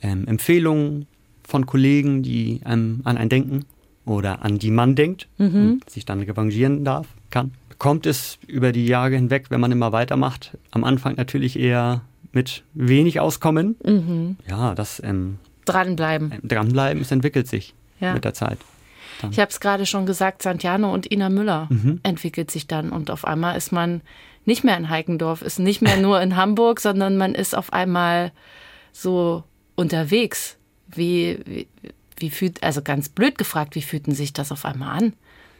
ähm, 0.00 0.26
Empfehlungen 0.26 1.06
von 1.46 1.66
Kollegen, 1.66 2.22
die 2.22 2.60
einem 2.64 3.00
an 3.04 3.18
einen 3.18 3.28
denken 3.28 3.66
oder 4.08 4.42
an 4.42 4.58
die 4.58 4.70
man 4.70 4.94
denkt 4.94 5.28
mhm. 5.38 5.54
und 5.54 5.90
sich 5.90 6.04
dann 6.04 6.20
revanchieren 6.20 6.84
darf 6.84 7.06
kann. 7.30 7.52
Kommt 7.78 8.06
es 8.06 8.38
über 8.46 8.72
die 8.72 8.86
Jahre 8.86 9.14
hinweg, 9.14 9.46
wenn 9.50 9.60
man 9.60 9.70
immer 9.70 9.92
weitermacht, 9.92 10.56
am 10.72 10.82
Anfang 10.82 11.14
natürlich 11.14 11.58
eher 11.58 12.02
mit 12.32 12.64
wenig 12.74 13.20
Auskommen. 13.20 13.76
Mhm. 13.84 14.36
Ja, 14.48 14.74
das 14.74 15.00
ähm, 15.04 15.38
dranbleiben. 15.64 16.32
Äh, 16.32 16.38
dranbleiben, 16.42 17.02
es 17.02 17.10
entwickelt 17.10 17.46
sich 17.46 17.74
ja. 18.00 18.14
mit 18.14 18.24
der 18.24 18.34
Zeit. 18.34 18.58
Dann. 19.20 19.30
Ich 19.30 19.38
habe 19.38 19.50
es 19.50 19.60
gerade 19.60 19.86
schon 19.86 20.06
gesagt, 20.06 20.42
Santiano 20.42 20.92
und 20.92 21.10
Ina 21.10 21.28
Müller 21.28 21.66
mhm. 21.70 22.00
entwickelt 22.02 22.50
sich 22.50 22.66
dann 22.66 22.90
und 22.90 23.10
auf 23.10 23.24
einmal 23.24 23.56
ist 23.56 23.72
man 23.72 24.00
nicht 24.44 24.64
mehr 24.64 24.76
in 24.76 24.88
Heikendorf, 24.88 25.42
ist 25.42 25.58
nicht 25.58 25.82
mehr 25.82 25.96
nur 25.98 26.20
in 26.20 26.36
Hamburg, 26.36 26.80
sondern 26.80 27.16
man 27.16 27.34
ist 27.34 27.56
auf 27.56 27.72
einmal 27.72 28.32
so 28.92 29.44
unterwegs. 29.76 30.56
Wie, 30.90 31.38
wie, 31.44 31.68
wie 32.20 32.30
fühlt, 32.30 32.62
also 32.62 32.82
ganz 32.82 33.08
blöd 33.08 33.38
gefragt, 33.38 33.74
wie 33.74 33.82
fühlten 33.82 34.14
sich 34.14 34.32
das 34.32 34.52
auf 34.52 34.64
einmal 34.64 34.96
an? 34.96 35.12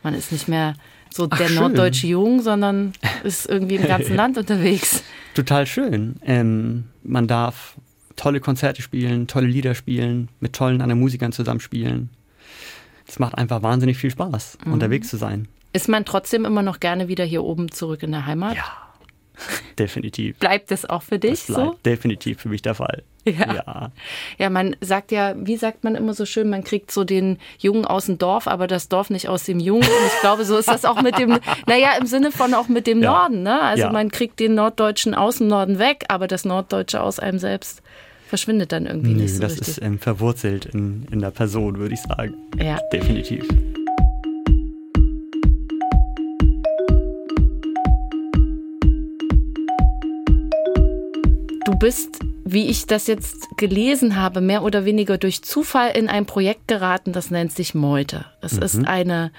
Man 0.03 0.15
ist 0.15 0.33
nicht 0.33 0.49
mehr 0.49 0.75
so 1.11 1.27
der 1.27 1.47
Ach, 1.47 1.55
norddeutsche 1.55 2.07
Jung, 2.07 2.43
sondern 2.43 2.93
ist 3.25 3.49
irgendwie 3.49 3.77
im 3.77 3.87
ganzen 3.87 4.17
Land 4.17 4.38
unterwegs. 4.38 5.03
Total 5.35 5.67
schön. 5.67 6.17
Ähm, 6.25 6.85
man 7.03 7.27
darf 7.27 7.77
tolle 8.16 8.40
Konzerte 8.40 8.83
spielen, 8.83 9.27
tolle 9.27 9.47
Lieder 9.47 9.75
spielen, 9.75 10.29
mit 10.40 10.53
tollen 10.53 10.83
anderen 10.83 11.01
Musikern 11.01 11.33
zusammenspielen. 11.33 12.11
Es 13.07 13.18
macht 13.18 13.37
einfach 13.37 13.62
wahnsinnig 13.62 13.97
viel 13.97 14.11
Spaß, 14.11 14.59
mhm. 14.64 14.73
unterwegs 14.73 15.09
zu 15.09 15.16
sein. 15.16 15.49
Ist 15.73 15.88
man 15.88 16.05
trotzdem 16.05 16.44
immer 16.44 16.62
noch 16.62 16.81
gerne 16.81 17.09
wieder 17.09 17.25
hier 17.25 17.44
oben 17.44 17.71
zurück 17.71 18.03
in 18.03 18.12
der 18.12 18.27
Heimat? 18.27 18.57
Ja, 18.57 18.64
definitiv. 19.79 20.38
Bleibt 20.38 20.73
es 20.73 20.85
auch 20.85 21.03
für 21.03 21.18
dich 21.18 21.47
das 21.47 21.57
bleibt 21.57 21.71
so? 21.71 21.79
Definitiv 21.85 22.40
für 22.40 22.49
mich 22.49 22.62
der 22.62 22.75
Fall. 22.75 23.03
Ja. 23.29 23.55
ja. 23.55 23.91
Ja, 24.38 24.51
man 24.51 24.77
sagt 24.81 25.12
ja, 25.12 25.35
wie 25.37 25.57
sagt 25.57 25.85
man 25.85 25.95
immer 25.95 26.14
so 26.14 26.25
schön, 26.25 26.49
man 26.49 26.64
kriegt 26.64 26.91
so 26.91 27.05
den 27.05 27.38
Jungen 27.59 27.85
aus 27.85 28.07
dem 28.07 28.19
Dorf, 28.19 28.47
aber 28.47 28.67
das 28.67 28.88
Dorf 28.88 29.11
nicht 29.11 29.29
aus 29.29 29.45
dem 29.45 29.61
Jungen. 29.61 29.83
Und 29.83 30.07
ich 30.07 30.21
glaube, 30.21 30.45
so 30.45 30.57
ist 30.57 30.69
das 30.69 30.85
auch 30.85 31.03
mit 31.03 31.19
dem, 31.19 31.38
naja, 31.67 31.93
im 32.01 32.07
Sinne 32.07 32.33
von 32.33 32.55
auch 32.55 32.69
mit 32.69 32.87
dem 32.87 33.03
ja. 33.03 33.12
Norden. 33.12 33.43
Ne? 33.43 33.61
Also 33.61 33.85
ja. 33.85 33.93
man 33.93 34.11
kriegt 34.11 34.41
den 34.41 34.55
Norddeutschen 34.55 35.14
aus 35.14 35.38
dem 35.38 35.49
Norden 35.49 35.79
weg, 35.79 36.05
aber 36.09 36.27
das 36.27 36.45
Norddeutsche 36.45 37.03
aus 37.03 37.19
einem 37.19 37.38
selbst 37.38 37.83
verschwindet 38.29 38.73
dann 38.73 38.87
irgendwie 38.87 39.14
Nö, 39.14 39.23
nicht 39.23 39.35
so 39.35 39.41
das 39.41 39.53
richtig. 39.53 39.69
ist 39.69 39.83
ähm, 39.83 39.99
verwurzelt 39.99 40.67
in, 40.67 41.07
in 41.11 41.21
der 41.21 41.31
Person, 41.31 41.79
würde 41.79 41.95
ich 41.95 42.01
sagen. 42.01 42.35
Ja. 42.59 42.79
Definitiv. 42.93 43.47
Du 51.64 51.77
bist 51.79 52.21
wie 52.52 52.66
ich 52.66 52.87
das 52.87 53.06
jetzt 53.06 53.46
gelesen 53.56 54.16
habe, 54.16 54.40
mehr 54.40 54.62
oder 54.62 54.84
weniger 54.84 55.18
durch 55.18 55.42
Zufall 55.42 55.90
in 55.90 56.08
ein 56.08 56.24
Projekt 56.24 56.66
geraten, 56.66 57.12
das 57.12 57.30
nennt 57.30 57.52
sich 57.52 57.74
Meute. 57.74 58.24
Es 58.40 58.54
mhm. 58.54 58.62
ist 58.62 58.87
eine, 58.87 59.32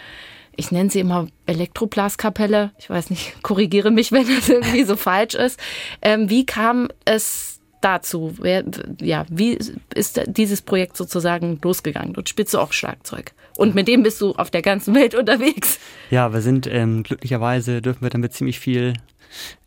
ich 0.55 0.71
nenne 0.71 0.89
sie 0.89 0.99
immer 0.99 1.27
Elektroplastkapelle. 1.47 2.71
Ich 2.77 2.89
weiß 2.89 3.09
nicht, 3.09 3.35
korrigiere 3.43 3.91
mich, 3.91 4.11
wenn 4.11 4.27
das 4.27 4.49
irgendwie 4.49 4.83
so 4.83 4.95
falsch 4.95 5.35
ist. 5.35 5.59
Ähm, 6.01 6.29
wie 6.29 6.45
kam 6.45 6.89
es 7.05 7.58
dazu? 7.81 8.35
Wer, 8.39 8.63
ja, 9.01 9.25
wie 9.29 9.57
ist 9.93 10.21
dieses 10.27 10.61
Projekt 10.61 10.97
sozusagen 10.97 11.59
losgegangen? 11.61 12.13
Dort 12.13 12.29
spielst 12.29 12.53
du 12.53 12.59
auch 12.59 12.73
Schlagzeug. 12.73 13.33
Und 13.57 13.75
mit 13.75 13.87
dem 13.87 14.03
bist 14.03 14.21
du 14.21 14.33
auf 14.33 14.51
der 14.51 14.61
ganzen 14.61 14.95
Welt 14.95 15.15
unterwegs. 15.19 15.79
Ja, 16.09 16.33
wir 16.33 16.41
sind 16.41 16.67
ähm, 16.67 17.03
glücklicherweise 17.03 17.81
dürfen 17.81 18.01
wir 18.01 18.09
damit 18.09 18.33
ziemlich 18.33 18.59
viel 18.59 18.93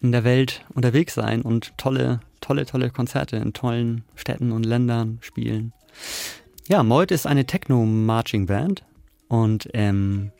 in 0.01 0.13
der 0.13 0.25
Welt 0.25 0.65
unterwegs 0.75 1.15
sein 1.15 1.43
und 1.43 1.73
tolle 1.79 2.21
tolle, 2.43 2.67
tolle 2.67 2.91
Konzerte 2.91 3.37
in 3.37 3.55
tollen 3.55 4.05
Städten 4.15 4.53
und 4.53 4.67
Ländern 4.67 5.19
spielen. 5.23 5.73
Ja, 6.69 6.83
Moit 6.83 7.11
ist 7.11 7.27
eine 7.27 7.47
Techno-Marching-Band 7.47 8.85
und 9.29 9.69
ähm, 9.73 10.31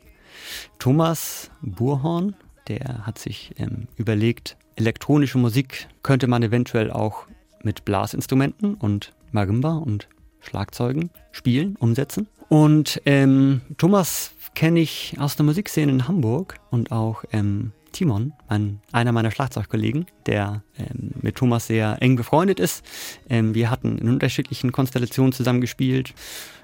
Thomas 0.77 1.49
Burhorn, 1.61 2.35
der 2.67 3.05
hat 3.05 3.17
sich 3.17 3.53
ähm, 3.57 3.87
überlegt, 3.97 4.57
elektronische 4.75 5.37
Musik 5.37 5.87
könnte 6.03 6.27
man 6.27 6.43
eventuell 6.43 6.91
auch 6.91 7.25
mit 7.63 7.85
Blasinstrumenten 7.85 8.75
und 8.75 9.13
Marimba 9.31 9.77
und 9.77 10.07
Schlagzeugen 10.41 11.09
spielen, 11.31 11.75
umsetzen. 11.79 12.27
Und 12.49 13.01
ähm, 13.05 13.61
Thomas 13.77 14.31
kenne 14.53 14.81
ich 14.81 15.15
aus 15.19 15.35
der 15.35 15.45
Musikszene 15.45 15.91
in 15.91 16.07
Hamburg 16.07 16.59
und 16.69 16.91
auch 16.91 17.23
ähm, 17.31 17.71
Timon, 17.93 18.33
mein, 18.49 18.79
einer 18.91 19.11
meiner 19.11 19.31
Schlagzeugkollegen, 19.31 20.05
der 20.25 20.63
ähm, 20.77 21.11
mit 21.21 21.35
Thomas 21.35 21.67
sehr 21.67 21.97
eng 22.01 22.15
befreundet 22.15 22.59
ist. 22.59 22.83
Ähm, 23.29 23.55
wir 23.55 23.69
hatten 23.69 23.97
in 23.97 24.09
unterschiedlichen 24.09 24.71
Konstellationen 24.71 25.31
zusammengespielt. 25.31 26.13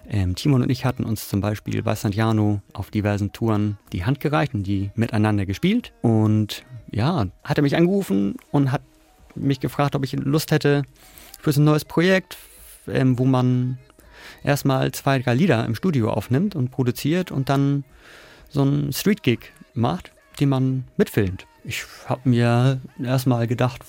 Ähm, 0.09 0.35
Timon 0.35 0.63
und 0.63 0.69
ich 0.69 0.85
hatten 0.85 1.05
uns 1.05 1.29
zum 1.29 1.39
Beispiel 1.39 1.81
bei 1.83 1.95
Santiano 1.95 2.61
auf 2.73 2.89
diversen 2.89 3.31
Touren 3.31 3.77
die 3.93 4.05
Hand 4.05 4.19
gereicht 4.19 4.53
und 4.53 4.63
die 4.63 4.91
miteinander 4.95 5.45
gespielt. 5.45 5.93
Und 6.01 6.65
ja, 6.91 7.27
hat 7.43 7.57
er 7.57 7.61
mich 7.61 7.75
angerufen 7.75 8.35
und 8.51 8.71
hat 8.71 8.81
mich 9.35 9.59
gefragt, 9.59 9.95
ob 9.95 10.03
ich 10.03 10.13
Lust 10.13 10.51
hätte 10.51 10.83
für 11.39 11.51
so 11.51 11.61
ein 11.61 11.65
neues 11.65 11.85
Projekt, 11.85 12.37
ähm, 12.87 13.17
wo 13.17 13.25
man 13.25 13.77
erstmal 14.43 14.91
zwei, 14.91 15.19
drei 15.19 15.33
Lieder 15.33 15.65
im 15.65 15.75
Studio 15.75 16.11
aufnimmt 16.11 16.55
und 16.55 16.71
produziert 16.71 17.31
und 17.31 17.49
dann 17.49 17.83
so 18.49 18.63
ein 18.63 18.91
Street-Gig 18.93 19.51
macht 19.73 20.11
die 20.39 20.45
man 20.45 20.85
mitfilmt. 20.97 21.45
Ich 21.63 21.83
habe 22.05 22.27
mir 22.29 22.79
erstmal 23.01 23.47
gedacht, 23.47 23.83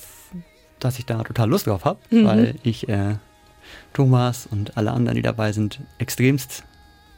dass 0.81 0.99
ich 0.99 1.07
da 1.07 1.23
total 1.23 1.49
Lust 1.49 1.67
drauf 1.67 1.85
habe, 1.85 2.01
mhm. 2.11 2.25
weil 2.25 2.55
ich 2.63 2.89
äh, 2.89 3.17
Thomas 3.93 4.47
und 4.47 4.77
alle 4.77 4.91
anderen, 4.93 5.17
die 5.17 5.23
dabei 5.23 5.53
sind, 5.53 5.81
extremst 5.99 6.65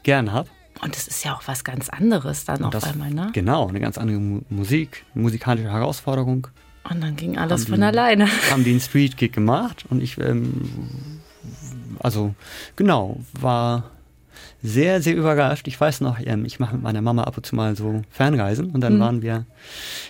gern 0.03 0.31
habe. 0.31 0.49
Und 0.81 0.95
es 0.95 1.07
ist 1.07 1.23
ja 1.23 1.35
auch 1.35 1.43
was 1.45 1.63
ganz 1.63 1.89
anderes 1.89 2.45
dann 2.45 2.63
und 2.63 2.75
auf 2.75 2.83
einmal, 2.83 3.11
ne? 3.11 3.29
Genau, 3.33 3.67
eine 3.67 3.79
ganz 3.79 3.97
andere 3.97 4.19
Mu 4.19 4.41
Musik, 4.49 5.05
musikalische 5.13 5.71
Herausforderung. 5.71 6.47
Und 6.89 7.01
dann 7.01 7.15
ging 7.15 7.37
alles 7.37 7.65
von 7.65 7.79
die, 7.79 7.83
alleine. 7.83 8.27
Haben 8.51 8.63
die 8.63 8.71
einen 8.71 8.79
Street-Gig 8.79 9.31
gemacht 9.31 9.85
und 9.89 10.01
ich, 10.03 10.19
ähm, 10.19 10.69
also 11.99 12.35
genau, 12.75 13.19
war 13.39 13.91
sehr, 14.61 15.01
sehr 15.01 15.15
überrascht. 15.15 15.67
Ich 15.67 15.79
weiß 15.79 16.01
noch, 16.01 16.17
ähm, 16.25 16.45
ich 16.45 16.59
mache 16.59 16.75
mit 16.75 16.83
meiner 16.83 17.01
Mama 17.01 17.23
ab 17.23 17.37
und 17.37 17.45
zu 17.45 17.55
mal 17.55 17.75
so 17.75 18.01
Fernreisen 18.09 18.71
und 18.71 18.81
dann 18.81 18.95
mhm. 18.95 18.99
waren 18.99 19.21
wir 19.21 19.45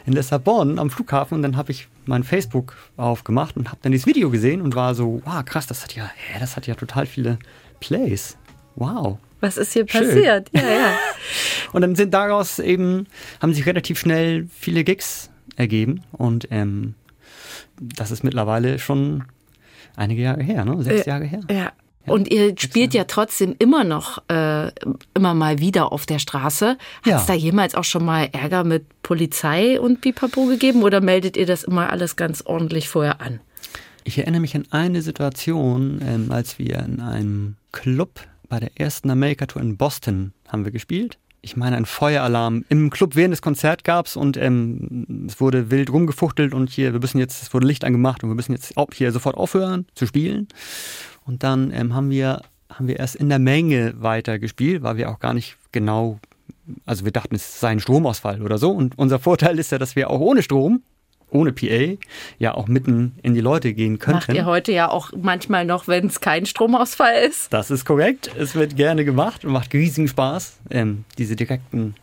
in 0.05 0.13
Lissabon 0.13 0.79
am 0.79 0.89
Flughafen 0.89 1.36
und 1.36 1.41
dann 1.43 1.57
habe 1.57 1.71
ich 1.71 1.88
mein 2.05 2.23
Facebook 2.23 2.75
aufgemacht 2.97 3.57
und 3.57 3.69
habe 3.69 3.79
dann 3.81 3.91
dieses 3.91 4.07
Video 4.07 4.29
gesehen 4.29 4.62
und 4.62 4.75
war 4.75 4.95
so, 4.95 5.21
wow, 5.25 5.43
krass, 5.43 5.67
das 5.67 5.83
hat 5.83 5.95
ja, 5.95 6.09
hä, 6.15 6.39
das 6.39 6.55
hat 6.55 6.67
ja 6.67 6.75
total 6.75 7.05
viele 7.05 7.39
Plays. 7.79 8.38
Wow. 8.75 9.17
Was 9.41 9.57
ist 9.57 9.73
hier 9.73 9.86
Schön. 9.88 10.07
passiert? 10.07 10.49
Ja, 10.53 10.62
ja. 10.62 10.97
und 11.73 11.81
dann 11.81 11.95
sind 11.95 12.13
daraus 12.13 12.59
eben, 12.59 13.07
haben 13.41 13.53
sich 13.53 13.65
relativ 13.65 13.99
schnell 13.99 14.47
viele 14.57 14.83
Gigs 14.83 15.29
ergeben 15.56 16.02
und 16.12 16.48
ähm, 16.52 16.96
das 17.80 18.12
ist 18.12 18.24
mittlerweile 18.24 18.80
schon 18.80 19.26
einige 19.96 20.22
Jahre 20.22 20.44
her, 20.44 20.66
ne? 20.66 20.82
Sechs 20.84 21.06
äh, 21.06 21.10
Jahre 21.10 21.26
her. 21.26 21.42
Ja. 21.50 21.72
Und 22.06 22.30
ihr 22.32 22.54
spielt 22.58 22.94
ja 22.94 23.06
trotzdem 23.06 23.56
immer 23.60 23.86
noch 23.86 24.22
äh, 24.28 24.72
immer 25.13 25.34
mal 25.34 25.60
wieder 25.60 25.94
auf 25.94 26.06
der 26.06 26.20
Straße. 26.20 26.70
Hat 26.70 26.78
es 27.04 27.10
ja. 27.10 27.24
da 27.26 27.34
jemals 27.34 27.76
auch 27.76 27.86
schon 27.86 28.04
mal 28.04 28.28
Ärger 28.34 28.66
mit 28.66 28.86
Polizei 29.04 29.80
und 29.80 30.02
Pipapo 30.02 30.46
gegeben 30.46 30.84
oder 30.84 31.00
meldet 31.00 31.38
ihr 31.38 31.46
das 31.46 31.63
immer 31.63 31.89
alles 31.92 32.18
ganz 32.18 32.42
ordentlich 32.42 32.89
vorher 32.89 33.22
an? 33.22 33.39
Ich 34.04 34.18
erinnere 34.18 34.42
mich 34.42 34.54
an 34.56 34.66
eine 34.72 35.02
Situation, 35.02 36.02
ähm, 36.06 36.30
als 36.30 36.60
wir 36.60 36.80
in 36.80 37.00
einem 37.00 37.56
Club 37.72 38.20
bei 38.50 38.60
der 38.60 38.72
ersten 38.78 39.10
Amerika-Tour 39.10 39.62
in 39.62 39.78
Boston 39.78 40.34
haben 40.50 40.66
wir 40.66 40.74
gespielt 40.74 41.18
ich 41.45 41.58
meine, 41.58 41.75
ein 41.75 41.86
Feueralarm 41.86 42.63
im 42.69 42.89
Club 42.89 43.15
während 43.15 43.34
des 43.34 43.41
Konzerts 43.41 43.84
gab's 43.84 44.15
und 44.15 44.38
ähm, 44.38 45.27
es 45.27 45.41
wurde 45.41 45.69
wild 45.69 45.91
rumgefuchtelt 45.91 46.53
und 46.53 46.69
hier, 46.69 46.93
wir 46.93 47.01
müssen 47.01 47.19
jetzt, 47.19 47.43
es 47.43 47.53
wurde 47.53 47.67
Licht 47.67 47.84
angemacht 47.84 48.23
und 48.23 48.29
wir 48.29 48.36
müssen 48.36 48.53
jetzt 48.53 48.73
hier 48.93 49.12
sofort 49.12 49.36
aufhören 49.36 49.86
zu 49.93 50.08
spielen. 50.08 50.47
Und 51.25 51.43
dann 51.43 51.71
ähm, 51.71 51.93
haben 51.93 52.10
wir 52.10 52.41
haben 52.69 52.88
wir 52.88 52.97
erst 52.97 53.15
in 53.15 53.29
der 53.29 53.39
Menge 53.39 53.93
weiter 53.97 54.39
gespielt, 54.39 54.84
weil 54.84 54.97
wir 54.97 55.10
auch 55.12 55.19
gar 55.19 55.34
nicht 55.34 55.58
genau, 55.71 56.19
also 56.86 57.06
wir 57.06 57.12
dachten, 57.12 57.36
es 57.36 57.60
sei 57.60 57.69
ein 57.69 57.79
Stromausfall 57.79 58.41
oder 58.41 58.58
so. 58.58 58.71
Und 58.71 58.97
unser 58.97 59.19
Vorteil 59.19 59.60
ist 59.60 59.71
ja, 59.71 59.77
dass 59.77 59.95
wir 59.95 60.10
auch 60.10 60.19
ohne 60.19 60.41
Strom 60.41 60.82
ohne 61.34 61.52
PA 61.52 61.98
ja 62.38 62.54
auch 62.54 62.67
mitten 62.67 63.15
in 63.24 63.34
die 63.34 63.41
Leute 63.41 63.74
gehen 63.74 64.00
könnten. 64.00 64.19
Macht 64.28 64.34
ihr 64.34 64.46
heute 64.46 64.72
ja 64.72 64.89
auch 64.89 65.12
manchmal 65.19 65.65
noch, 65.65 65.88
wenn 65.88 66.08
es 66.08 66.22
kein 66.22 66.46
Stromausfall 66.46 67.24
ist? 67.28 67.52
Das 67.52 67.72
ist 67.72 67.86
korrekt. 67.86 68.32
Es 68.38 68.56
wird 68.56 68.76
gerne 68.76 69.06
gemacht 69.06 69.43
und 69.46 69.52
macht 69.52 69.74
riesigen 69.74 70.08
Spaß, 70.08 70.60
ähm, 70.69 71.06
diese 71.17 71.36
direkten, 71.36 71.96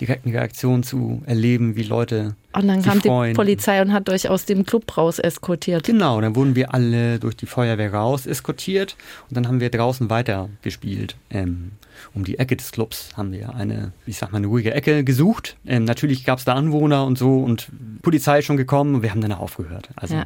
direkten 0.00 0.30
Reaktionen 0.30 0.82
zu 0.82 1.22
erleben, 1.26 1.76
wie 1.76 1.82
Leute 1.82 2.34
und 2.52 2.66
dann 2.66 2.82
kam 2.82 3.00
freuen. 3.00 3.32
die 3.32 3.36
Polizei 3.36 3.80
und 3.82 3.92
hat 3.92 4.08
euch 4.08 4.28
aus 4.28 4.44
dem 4.44 4.64
Club 4.64 4.96
raus 4.96 5.18
eskortiert. 5.18 5.84
Genau, 5.84 6.20
dann 6.20 6.34
wurden 6.34 6.56
wir 6.56 6.74
alle 6.74 7.18
durch 7.18 7.36
die 7.36 7.46
Feuerwehr 7.46 7.92
raus 7.92 8.26
eskortiert 8.26 8.96
und 9.28 9.36
dann 9.36 9.46
haben 9.46 9.60
wir 9.60 9.70
draußen 9.70 10.10
weiter 10.10 10.48
gespielt. 10.62 11.16
Ähm, 11.30 11.72
um 12.14 12.24
die 12.24 12.38
Ecke 12.38 12.56
des 12.56 12.72
Clubs 12.72 13.10
haben 13.16 13.30
wir 13.32 13.54
eine, 13.54 13.92
ich 14.06 14.16
sag 14.16 14.32
mal, 14.32 14.38
eine 14.38 14.46
ruhige 14.46 14.72
Ecke 14.72 15.04
gesucht. 15.04 15.56
Ähm, 15.66 15.84
natürlich 15.84 16.24
gab 16.24 16.38
es 16.38 16.44
da 16.44 16.54
Anwohner 16.54 17.04
und 17.04 17.18
so 17.18 17.38
und 17.38 17.68
Polizei 18.02 18.38
ist 18.38 18.46
schon 18.46 18.56
gekommen 18.56 18.94
und 18.96 19.02
wir 19.02 19.10
haben 19.10 19.20
danach 19.20 19.40
aufgehört. 19.40 19.90
Also 19.96 20.14
ja. 20.14 20.24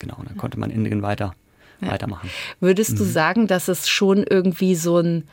genau, 0.00 0.18
dann 0.26 0.36
konnte 0.36 0.58
man 0.58 0.70
innen 0.70 1.02
weiter 1.02 1.34
ja. 1.80 1.92
weitermachen. 1.92 2.28
Würdest 2.60 2.92
mhm. 2.92 2.96
du 2.96 3.04
sagen, 3.04 3.46
dass 3.46 3.68
es 3.68 3.88
schon 3.88 4.24
irgendwie 4.28 4.74
so 4.74 4.98
ein 4.98 5.24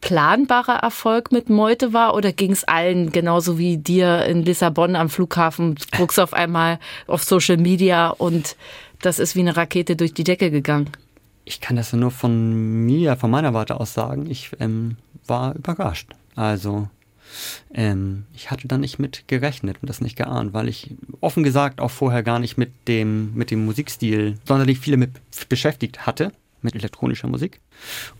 planbarer 0.00 0.76
Erfolg 0.76 1.32
mit 1.32 1.50
Meute 1.50 1.92
war 1.92 2.14
oder 2.14 2.32
ging 2.32 2.52
es 2.52 2.64
allen 2.64 3.10
genauso 3.10 3.58
wie 3.58 3.78
dir 3.78 4.24
in 4.26 4.42
Lissabon 4.42 4.96
am 4.96 5.08
Flughafen? 5.08 5.76
Guckst 5.96 6.20
auf 6.20 6.32
einmal 6.32 6.78
auf 7.06 7.24
Social 7.24 7.56
Media 7.56 8.08
und 8.08 8.56
das 9.02 9.18
ist 9.18 9.34
wie 9.34 9.40
eine 9.40 9.56
Rakete 9.56 9.96
durch 9.96 10.14
die 10.14 10.24
Decke 10.24 10.50
gegangen. 10.50 10.90
Ich 11.44 11.60
kann 11.60 11.76
das 11.76 11.92
nur 11.92 12.10
von 12.10 12.84
mir, 12.86 13.16
von 13.16 13.30
meiner 13.30 13.54
Warte 13.54 13.78
aus 13.78 13.94
sagen. 13.94 14.28
Ich 14.28 14.50
ähm, 14.58 14.96
war 15.26 15.54
überrascht. 15.54 16.10
Also 16.34 16.88
ähm, 17.72 18.24
ich 18.34 18.50
hatte 18.50 18.68
da 18.68 18.78
nicht 18.78 18.98
mit 18.98 19.28
gerechnet 19.28 19.78
und 19.80 19.88
das 19.88 20.00
nicht 20.00 20.16
geahnt, 20.16 20.52
weil 20.52 20.68
ich 20.68 20.94
offen 21.20 21.42
gesagt 21.42 21.80
auch 21.80 21.90
vorher 21.90 22.22
gar 22.22 22.38
nicht 22.38 22.56
mit 22.56 22.70
dem, 22.88 23.34
mit 23.34 23.50
dem 23.50 23.64
Musikstil 23.64 24.38
sonderlich 24.44 24.78
viele 24.78 24.96
mit 24.96 25.10
beschäftigt 25.48 26.06
hatte 26.06 26.32
mit 26.62 26.74
elektronischer 26.74 27.28
Musik. 27.28 27.60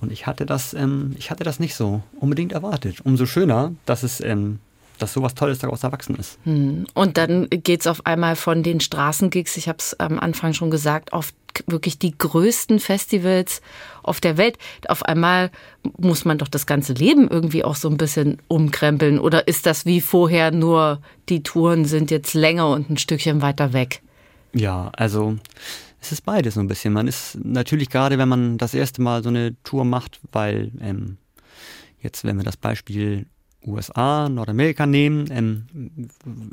Und 0.00 0.12
ich 0.12 0.26
hatte 0.26 0.46
das, 0.46 0.74
ähm, 0.74 1.14
ich 1.18 1.30
hatte 1.30 1.44
das 1.44 1.58
nicht 1.60 1.74
so 1.74 2.02
unbedingt 2.20 2.52
erwartet. 2.52 3.00
Umso 3.04 3.26
schöner, 3.26 3.72
dass 3.86 4.02
es 4.02 4.20
ähm, 4.20 4.60
dass 4.98 5.12
sowas 5.12 5.34
Tolles 5.34 5.58
daraus 5.58 5.82
erwachsen 5.82 6.16
ist. 6.16 6.38
Hm. 6.44 6.86
Und 6.94 7.16
dann 7.16 7.48
geht 7.50 7.80
es 7.80 7.86
auf 7.86 8.06
einmal 8.06 8.36
von 8.36 8.62
den 8.62 8.80
Straßengigs, 8.80 9.56
ich 9.56 9.68
habe 9.68 9.78
es 9.78 9.98
am 10.00 10.18
Anfang 10.18 10.54
schon 10.54 10.70
gesagt, 10.70 11.12
auf 11.12 11.32
wirklich 11.66 11.98
die 11.98 12.16
größten 12.16 12.80
Festivals 12.80 13.62
auf 14.02 14.20
der 14.20 14.36
Welt. 14.36 14.58
Auf 14.88 15.04
einmal 15.04 15.50
muss 15.96 16.24
man 16.24 16.36
doch 16.36 16.48
das 16.48 16.66
ganze 16.66 16.92
Leben 16.92 17.28
irgendwie 17.28 17.64
auch 17.64 17.76
so 17.76 17.88
ein 17.88 17.96
bisschen 17.96 18.38
umkrempeln. 18.48 19.18
Oder 19.18 19.48
ist 19.48 19.64
das 19.64 19.86
wie 19.86 20.02
vorher 20.02 20.50
nur, 20.50 21.00
die 21.30 21.42
Touren 21.42 21.86
sind 21.86 22.10
jetzt 22.10 22.34
länger 22.34 22.68
und 22.68 22.90
ein 22.90 22.98
Stückchen 22.98 23.40
weiter 23.40 23.72
weg? 23.72 24.02
Ja, 24.52 24.90
also 24.96 25.36
es 26.06 26.12
ist 26.12 26.22
beides 26.22 26.54
so 26.54 26.60
ein 26.60 26.68
bisschen. 26.68 26.92
Man 26.92 27.08
ist 27.08 27.38
natürlich 27.42 27.90
gerade, 27.90 28.18
wenn 28.18 28.28
man 28.28 28.58
das 28.58 28.74
erste 28.74 29.02
Mal 29.02 29.22
so 29.22 29.28
eine 29.28 29.60
Tour 29.64 29.84
macht, 29.84 30.20
weil 30.32 30.70
ähm, 30.80 31.18
jetzt, 32.00 32.24
wenn 32.24 32.36
wir 32.36 32.44
das 32.44 32.56
Beispiel 32.56 33.26
USA, 33.66 34.28
Nordamerika 34.28 34.86
nehmen, 34.86 35.26
ähm, 35.30 35.66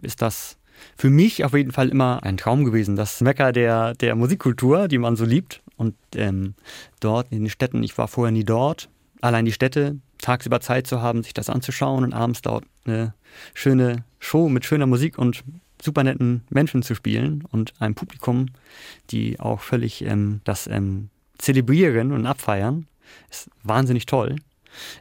ist 0.01 0.21
das 0.21 0.57
für 0.95 1.11
mich 1.11 1.45
auf 1.45 1.53
jeden 1.53 1.71
Fall 1.71 1.89
immer 1.89 2.23
ein 2.23 2.37
Traum 2.37 2.65
gewesen. 2.65 2.95
Das 2.95 3.21
Mecker 3.21 3.51
der, 3.51 3.93
der 3.93 4.15
Musikkultur, 4.15 4.87
die 4.87 4.97
man 4.97 5.15
so 5.15 5.25
liebt. 5.25 5.61
Und 5.75 5.95
ähm, 6.15 6.55
dort 6.99 7.31
in 7.31 7.41
den 7.41 7.49
Städten, 7.49 7.83
ich 7.83 7.97
war 7.97 8.07
vorher 8.07 8.31
nie 8.31 8.43
dort, 8.43 8.89
allein 9.21 9.45
die 9.45 9.51
Städte, 9.51 9.99
tagsüber 10.19 10.61
Zeit 10.61 10.87
zu 10.87 11.01
haben, 11.01 11.21
sich 11.21 11.33
das 11.33 11.49
anzuschauen 11.49 12.03
und 12.03 12.13
abends 12.13 12.41
dort 12.41 12.65
eine 12.85 13.13
schöne 13.53 14.03
Show 14.19 14.49
mit 14.49 14.65
schöner 14.65 14.87
Musik 14.87 15.17
und 15.17 15.43
super 15.83 16.03
netten 16.03 16.43
Menschen 16.49 16.83
zu 16.83 16.95
spielen 16.95 17.43
und 17.51 17.73
einem 17.79 17.95
Publikum, 17.95 18.47
die 19.09 19.39
auch 19.39 19.59
völlig 19.59 20.03
ähm, 20.03 20.41
das 20.43 20.67
ähm, 20.67 21.09
zelebrieren 21.37 22.11
und 22.11 22.25
abfeiern, 22.25 22.87
ist 23.29 23.49
wahnsinnig 23.63 24.05
toll. 24.05 24.37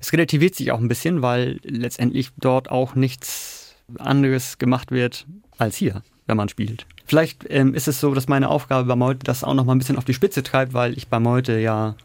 Es 0.01 0.13
relativiert 0.13 0.55
sich 0.55 0.73
auch 0.73 0.81
ein 0.81 0.89
bisschen, 0.89 1.23
weil 1.23 1.61
letztendlich 1.63 2.31
dort 2.37 2.71
auch 2.71 2.95
nichts 2.95 3.77
anderes 3.99 4.59
gemacht 4.59 4.91
wird 4.91 5.27
als 5.59 5.77
hier, 5.77 6.03
wenn 6.27 6.37
man 6.37 6.49
spielt. 6.49 6.87
Vielleicht 7.07 7.47
ähm, 7.49 7.75
ist 7.75 7.89
es 7.89 8.01
so, 8.01 8.15
dass 8.15 8.29
meine 8.29 8.49
Aufgabe 8.49 8.87
bei 8.87 8.97
Meute 8.97 9.21
das 9.25 9.45
auch 9.45 9.55
noch 9.55 9.65
mal 9.65 9.75
ein 9.75 9.79
bisschen 9.79 9.99
auf 9.99 10.05
die 10.05 10.15
Spitze 10.15 10.43
treibt, 10.43 10.73
weil 10.75 10.97
ich 10.97 11.09
bei 11.09 11.21
Meute 11.21 11.59
ja 11.59 11.97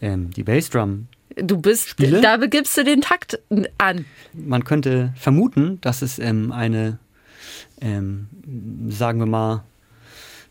ähm, 0.00 0.30
die 0.30 0.42
Bassdrum 0.42 1.08
Du 1.36 1.60
bist, 1.60 1.88
spiele. 1.88 2.20
da 2.20 2.36
begibst 2.36 2.76
du 2.76 2.84
den 2.84 3.00
Takt 3.02 3.38
an. 3.78 4.04
Man 4.32 4.64
könnte 4.64 5.14
vermuten, 5.16 5.80
dass 5.80 6.02
es 6.02 6.18
ähm, 6.18 6.50
eine 6.52 6.98
ähm, 7.80 8.28
sagen 8.88 9.18
wir 9.18 9.26
mal, 9.26 9.64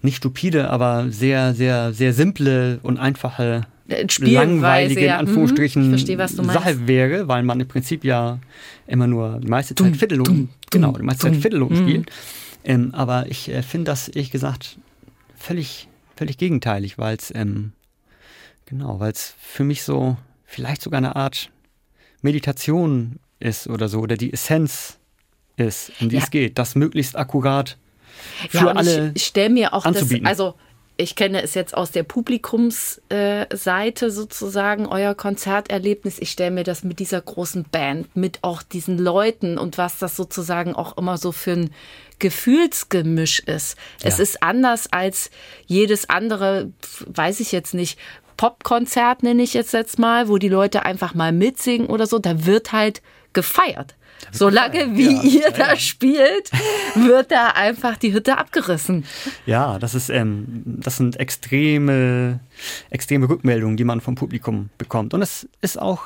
nicht 0.02 0.18
stupide, 0.18 0.70
aber 0.70 1.10
sehr, 1.10 1.54
sehr, 1.54 1.94
sehr 1.94 2.14
simple 2.14 2.80
und 2.84 2.98
einfache, 2.98 3.68
äh, 3.90 4.06
langweilige, 4.20 5.06
ja. 5.06 5.20
in 5.20 5.26
mhm. 5.26 5.28
Anführungsstrichen, 5.28 5.90
verstehe, 5.90 6.28
Sache 6.28 6.88
wäre, 6.88 7.28
weil 7.28 7.44
man 7.44 7.60
im 7.60 7.68
Prinzip 7.68 8.04
ja 8.04 8.40
immer 8.88 9.08
nur 9.08 9.40
die 9.40 9.48
meiste 9.48 9.76
Zeit 9.76 9.98
Viertelung, 9.98 10.50
genau, 10.70 10.94
die 10.94 11.04
meiste 11.04 11.24
Zeit 11.24 11.36
Viertelung 11.36 11.72
mhm. 11.72 11.78
spielt. 11.78 12.12
Ähm, 12.64 12.94
aber 12.94 13.28
ich 13.30 13.50
äh, 13.50 13.62
finde 13.62 13.86
das, 13.86 14.08
ehrlich 14.08 14.32
gesagt, 14.32 14.78
völlig, 15.36 15.88
völlig 16.16 16.38
gegenteilig, 16.38 16.98
weil 16.98 17.18
es, 17.18 17.34
ähm, 17.34 17.72
genau, 18.66 19.00
weil 19.00 19.12
es 19.12 19.34
für 19.40 19.64
mich 19.64 19.84
so 19.84 20.18
vielleicht 20.46 20.82
sogar 20.82 21.00
eine 21.00 21.16
Art 21.16 21.52
Meditation 22.22 23.20
ist 23.40 23.68
oder 23.68 23.88
so, 23.88 24.00
oder 24.02 24.18
die 24.18 24.34
Essenz 24.34 24.99
ist, 25.60 25.92
um 26.00 26.10
die 26.10 26.18
ja. 26.18 26.24
es 26.24 26.32
geht, 26.32 26.58
das 26.58 26.76
möglichst 26.76 27.16
akkurat 27.16 27.78
für 28.50 28.58
ja, 28.58 28.68
alle 28.68 29.12
ich 29.14 29.26
stelle 29.26 29.50
mir 29.50 29.74
auch 29.74 29.86
anzubieten. 29.86 30.26
das, 30.26 30.40
also 30.40 30.56
ich 30.98 31.16
kenne 31.16 31.42
es 31.42 31.54
jetzt 31.54 31.78
aus 31.78 31.92
der 31.92 32.04
Publikumsseite 32.04 34.06
äh, 34.06 34.10
sozusagen, 34.10 34.86
euer 34.86 35.16
Konzerterlebnis. 35.16 36.20
Ich 36.20 36.30
stelle 36.30 36.52
mir 36.52 36.66
das 36.66 36.84
mit 36.84 37.00
dieser 37.00 37.22
großen 37.22 37.64
Band, 37.64 38.18
mit 38.18 38.40
auch 38.42 38.62
diesen 38.62 38.98
Leuten 38.98 39.58
und 39.58 39.78
was 39.78 39.98
das 39.98 40.18
sozusagen 40.18 40.76
auch 40.76 40.98
immer 40.98 41.18
so 41.18 41.32
für 41.32 41.54
ein 41.54 41.70
Gefühlsgemisch 42.20 43.40
ist. 43.40 43.78
Ja. 44.02 44.10
Es 44.10 44.20
ist 44.20 44.44
anders 44.44 44.92
als 44.92 45.32
jedes 45.68 46.10
andere, 46.10 46.74
weiß 47.08 47.40
ich 47.40 47.54
jetzt 47.54 47.74
nicht, 47.74 47.98
Popkonzert 48.36 49.24
nenne 49.24 49.44
ich 49.44 49.54
jetzt 49.54 49.72
jetzt 49.72 50.00
mal, 50.00 50.28
wo 50.28 50.38
die 50.38 50.50
Leute 50.50 50.84
einfach 50.84 51.14
mal 51.14 51.32
mitsingen 51.32 51.88
oder 51.88 52.08
so. 52.08 52.20
Da 52.20 52.46
wird 52.46 52.74
halt 52.74 53.02
gefeiert. 53.32 53.96
Solange 54.32 54.98
wie 54.98 55.16
ja, 55.16 55.24
ihr 55.24 55.42
ja, 55.42 55.52
da 55.52 55.70
ja. 55.70 55.76
spielt, 55.78 56.52
wird 56.96 57.32
da 57.32 57.50
einfach 57.50 57.98
die 57.98 58.14
Hütte 58.14 58.38
abgerissen. 58.38 59.06
Ja, 59.46 59.80
das 59.80 59.96
ist 59.96 60.10
ähm, 60.10 60.64
das 60.66 60.98
sind 60.98 61.20
extreme, 61.20 62.40
extreme 62.90 63.30
Rückmeldungen, 63.30 63.78
die 63.78 63.84
man 63.84 64.02
vom 64.02 64.16
Publikum 64.16 64.70
bekommt. 64.78 65.14
Und 65.14 65.22
es 65.22 65.48
ist 65.62 65.80
auch, 65.82 66.04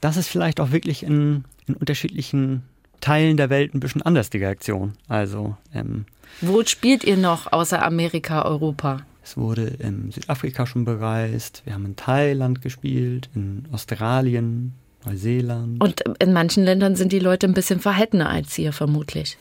das 0.00 0.16
ist 0.16 0.28
vielleicht 0.28 0.60
auch 0.60 0.72
wirklich 0.72 1.02
in, 1.02 1.44
in 1.66 1.74
unterschiedlichen 1.74 2.62
Teilen 3.00 3.36
der 3.36 3.50
Welt 3.50 3.74
ein 3.74 3.80
bisschen 3.80 4.02
anders 4.02 4.30
die 4.30 4.38
Reaktion. 4.38 4.94
Also 5.08 5.56
ähm, 5.74 6.06
wo 6.40 6.64
spielt 6.64 7.04
ihr 7.04 7.16
noch 7.16 7.52
außer 7.52 7.84
Amerika, 7.84 8.42
Europa? 8.44 9.04
Es 9.24 9.36
wurde 9.36 9.66
in 9.66 10.10
Südafrika 10.10 10.66
schon 10.66 10.84
bereist, 10.84 11.62
wir 11.64 11.74
haben 11.74 11.86
in 11.86 11.96
Thailand 11.96 12.60
gespielt, 12.62 13.28
in 13.34 13.68
Australien, 13.70 14.74
Neuseeland. 15.04 15.82
Und 15.82 16.02
in 16.18 16.32
manchen 16.32 16.64
Ländern 16.64 16.96
sind 16.96 17.12
die 17.12 17.18
Leute 17.18 17.46
ein 17.46 17.54
bisschen 17.54 17.80
verhaltener 17.80 18.28
als 18.28 18.54
hier 18.54 18.72
vermutlich. 18.72 19.36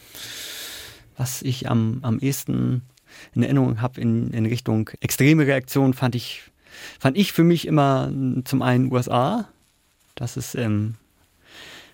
Was 1.18 1.42
ich 1.42 1.70
am, 1.70 2.00
am 2.02 2.20
ehesten 2.20 2.82
in 3.34 3.44
Erinnerung 3.44 3.82
habe 3.82 4.02
in, 4.02 4.32
in 4.32 4.46
Richtung 4.46 4.90
extreme 5.02 5.46
Reaktion, 5.46 5.94
fand 5.94 6.16
ich, 6.16 6.44
fand 7.00 7.18
ich 7.18 7.34
für 7.34 7.44
mich 7.44 7.68
immer 7.68 8.12
zum 8.46 8.62
einen 8.62 8.92
USA. 8.92 9.48
Das 10.16 10.38
ist 10.38 10.56
ähm, 10.56 10.96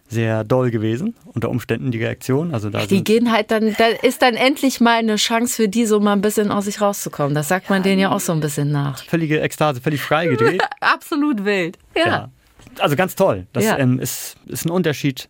sehr 0.07 0.43
doll 0.43 0.71
gewesen, 0.71 1.15
unter 1.25 1.49
Umständen 1.49 1.91
die 1.91 1.97
Reaktion. 1.97 2.53
Also 2.53 2.69
da 2.69 2.85
die 2.85 3.03
gehen 3.03 3.31
halt 3.31 3.51
dann, 3.51 3.75
da 3.77 3.87
ist 3.87 4.21
dann 4.21 4.35
endlich 4.35 4.79
mal 4.79 4.99
eine 4.99 5.17
Chance 5.17 5.55
für 5.55 5.67
die, 5.67 5.85
so 5.85 5.99
mal 5.99 6.13
ein 6.13 6.21
bisschen 6.21 6.51
aus 6.51 6.65
sich 6.65 6.79
rauszukommen. 6.79 7.35
Das 7.35 7.47
sagt 7.49 7.69
man 7.69 7.83
denen 7.83 7.99
ja 7.99 8.11
auch 8.11 8.19
so 8.19 8.31
ein 8.31 8.39
bisschen 8.39 8.71
nach. 8.71 9.03
Völlige 9.05 9.41
Ekstase, 9.41 9.81
völlig 9.81 10.01
frei 10.01 10.27
gedreht. 10.27 10.61
Absolut 10.79 11.43
wild. 11.43 11.77
ja. 11.95 12.05
ja 12.05 12.31
also 12.79 12.95
ganz 12.95 13.15
toll. 13.15 13.47
Das 13.53 13.63
ja. 13.63 13.77
ähm, 13.77 13.99
ist, 13.99 14.37
ist 14.47 14.65
ein 14.65 14.71
Unterschied 14.71 15.29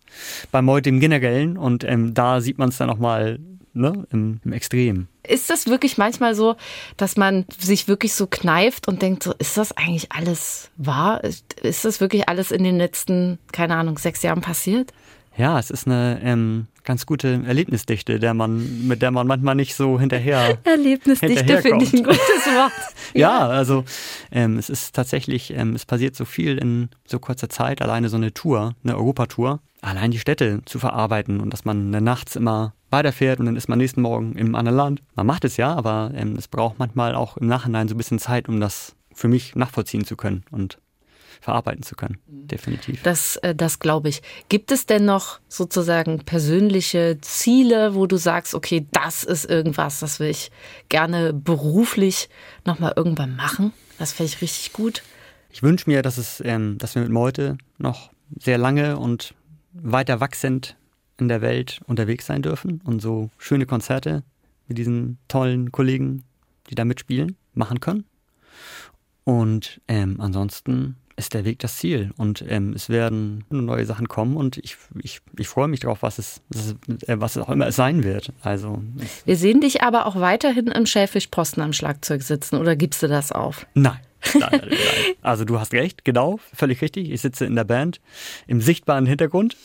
beim 0.50 0.64
Meute 0.64 0.88
im 0.88 1.00
Generellen 1.00 1.56
und 1.56 1.84
ähm, 1.84 2.14
da 2.14 2.40
sieht 2.40 2.58
man 2.58 2.70
es 2.70 2.78
dann 2.78 2.88
nochmal 2.88 3.38
ne, 3.72 4.06
im, 4.10 4.40
im 4.44 4.52
Extrem. 4.52 5.08
Ist 5.26 5.50
das 5.50 5.66
wirklich 5.66 5.98
manchmal 5.98 6.34
so, 6.34 6.56
dass 6.96 7.16
man 7.16 7.44
sich 7.58 7.88
wirklich 7.88 8.14
so 8.14 8.26
kneift 8.26 8.88
und 8.88 9.02
denkt, 9.02 9.22
so, 9.22 9.34
ist 9.38 9.56
das 9.56 9.76
eigentlich 9.76 10.10
alles 10.12 10.70
wahr? 10.76 11.22
Ist 11.24 11.84
das 11.84 12.00
wirklich 12.00 12.28
alles 12.28 12.50
in 12.50 12.64
den 12.64 12.78
letzten, 12.78 13.38
keine 13.52 13.76
Ahnung, 13.76 13.98
sechs 13.98 14.22
Jahren 14.22 14.40
passiert? 14.40 14.92
Ja, 15.38 15.56
es 15.56 15.70
ist 15.70 15.86
eine 15.86 16.20
ähm, 16.24 16.66
ganz 16.82 17.06
gute 17.06 17.44
Erlebnisdichte, 17.46 18.18
der 18.18 18.34
man, 18.34 18.88
mit 18.88 19.02
der 19.02 19.12
man 19.12 19.28
manchmal 19.28 19.54
nicht 19.54 19.76
so 19.76 20.00
hinterher. 20.00 20.58
Erlebnisdichte 20.64 21.62
finde 21.62 21.84
ich 21.84 21.94
ein 21.94 22.02
gutes 22.02 22.18
Wort. 22.18 22.72
ja. 23.14 23.46
also 23.46 23.84
ähm, 24.32 24.58
es 24.58 24.68
ist 24.68 24.96
tatsächlich, 24.96 25.52
ähm, 25.54 25.76
es 25.76 25.86
passiert 25.86 26.16
so 26.16 26.24
viel 26.24 26.58
in 26.58 26.88
so 27.06 27.20
kurzer 27.20 27.48
Zeit. 27.48 27.80
Alleine 27.82 28.08
so 28.08 28.16
eine 28.16 28.34
Tour, 28.34 28.74
eine 28.82 28.96
Europatour, 28.96 29.60
allein 29.80 30.10
die 30.10 30.18
Städte 30.18 30.60
zu 30.64 30.80
verarbeiten 30.80 31.40
und 31.40 31.52
dass 31.52 31.64
man 31.64 31.90
nachts 31.90 32.34
immer 32.34 32.74
weiterfährt 32.90 33.38
und 33.38 33.46
dann 33.46 33.56
ist 33.56 33.68
man 33.68 33.78
nächsten 33.78 34.02
Morgen 34.02 34.34
im 34.34 34.56
anderen 34.56 34.76
Land. 34.76 35.02
Man 35.14 35.26
macht 35.26 35.44
es 35.44 35.56
ja, 35.56 35.72
aber 35.72 36.10
ähm, 36.16 36.34
es 36.36 36.48
braucht 36.48 36.80
manchmal 36.80 37.14
auch 37.14 37.36
im 37.36 37.46
Nachhinein 37.46 37.86
so 37.86 37.94
ein 37.94 37.98
bisschen 37.98 38.18
Zeit, 38.18 38.48
um 38.48 38.58
das 38.58 38.96
für 39.14 39.28
mich 39.28 39.54
nachvollziehen 39.54 40.04
zu 40.04 40.16
können 40.16 40.42
und 40.50 40.78
verarbeiten 41.40 41.82
zu 41.82 41.94
können. 41.94 42.18
Mhm. 42.26 42.48
Definitiv. 42.48 43.02
Das, 43.02 43.36
äh, 43.36 43.54
das 43.54 43.78
glaube 43.78 44.08
ich. 44.08 44.22
Gibt 44.48 44.72
es 44.72 44.86
denn 44.86 45.04
noch 45.04 45.40
sozusagen 45.48 46.20
persönliche 46.24 47.18
Ziele, 47.20 47.94
wo 47.94 48.06
du 48.06 48.16
sagst, 48.16 48.54
okay, 48.54 48.86
das 48.92 49.24
ist 49.24 49.44
irgendwas, 49.44 50.00
das 50.00 50.20
will 50.20 50.30
ich 50.30 50.50
gerne 50.88 51.32
beruflich 51.32 52.28
nochmal 52.64 52.92
irgendwann 52.96 53.36
machen? 53.36 53.72
Das 53.98 54.12
fände 54.12 54.32
ich 54.32 54.40
richtig 54.40 54.72
gut. 54.72 55.02
Ich 55.50 55.62
wünsche 55.62 55.88
mir, 55.88 56.02
dass, 56.02 56.18
es, 56.18 56.42
ähm, 56.44 56.78
dass 56.78 56.94
wir 56.94 57.02
mit 57.02 57.10
Meute 57.10 57.58
noch 57.78 58.10
sehr 58.38 58.58
lange 58.58 58.98
und 58.98 59.34
weiter 59.72 60.20
wachsend 60.20 60.76
in 61.18 61.28
der 61.28 61.40
Welt 61.40 61.80
unterwegs 61.86 62.26
sein 62.26 62.42
dürfen 62.42 62.80
und 62.84 63.00
so 63.00 63.30
schöne 63.38 63.66
Konzerte 63.66 64.22
mit 64.66 64.78
diesen 64.78 65.18
tollen 65.28 65.72
Kollegen, 65.72 66.24
die 66.70 66.74
da 66.74 66.84
mitspielen, 66.84 67.36
machen 67.54 67.80
können. 67.80 68.04
Und 69.24 69.80
ähm, 69.88 70.20
ansonsten 70.20 70.96
ist 71.18 71.34
der 71.34 71.44
Weg 71.44 71.58
das 71.58 71.76
Ziel 71.76 72.12
und 72.16 72.44
ähm, 72.48 72.72
es 72.72 72.88
werden 72.88 73.44
neue 73.50 73.84
Sachen 73.84 74.08
kommen 74.08 74.36
und 74.36 74.56
ich, 74.58 74.76
ich, 75.02 75.20
ich 75.36 75.48
freue 75.48 75.68
mich 75.68 75.80
darauf, 75.80 76.02
was 76.02 76.18
es, 76.18 76.40
was 76.48 77.36
es 77.36 77.42
auch 77.42 77.50
immer 77.50 77.66
es 77.66 77.76
sein 77.76 78.04
wird. 78.04 78.32
Also, 78.42 78.82
Wir 79.24 79.36
sehen 79.36 79.60
dich 79.60 79.82
aber 79.82 80.06
auch 80.06 80.16
weiterhin 80.16 80.68
im 80.68 80.86
Schäfischposten 80.86 81.62
am 81.62 81.72
Schlagzeug 81.72 82.22
sitzen 82.22 82.56
oder 82.56 82.76
gibst 82.76 83.02
du 83.02 83.08
das 83.08 83.32
auf? 83.32 83.66
Nein. 83.74 83.98
Nein, 84.34 84.50
nein, 84.50 84.68
nein. 84.68 85.14
Also 85.22 85.44
du 85.44 85.60
hast 85.60 85.72
recht, 85.72 86.04
genau, 86.04 86.40
völlig 86.52 86.82
richtig. 86.82 87.08
Ich 87.08 87.20
sitze 87.20 87.46
in 87.46 87.54
der 87.54 87.62
Band 87.62 88.00
im 88.48 88.60
sichtbaren 88.60 89.06
Hintergrund. 89.06 89.56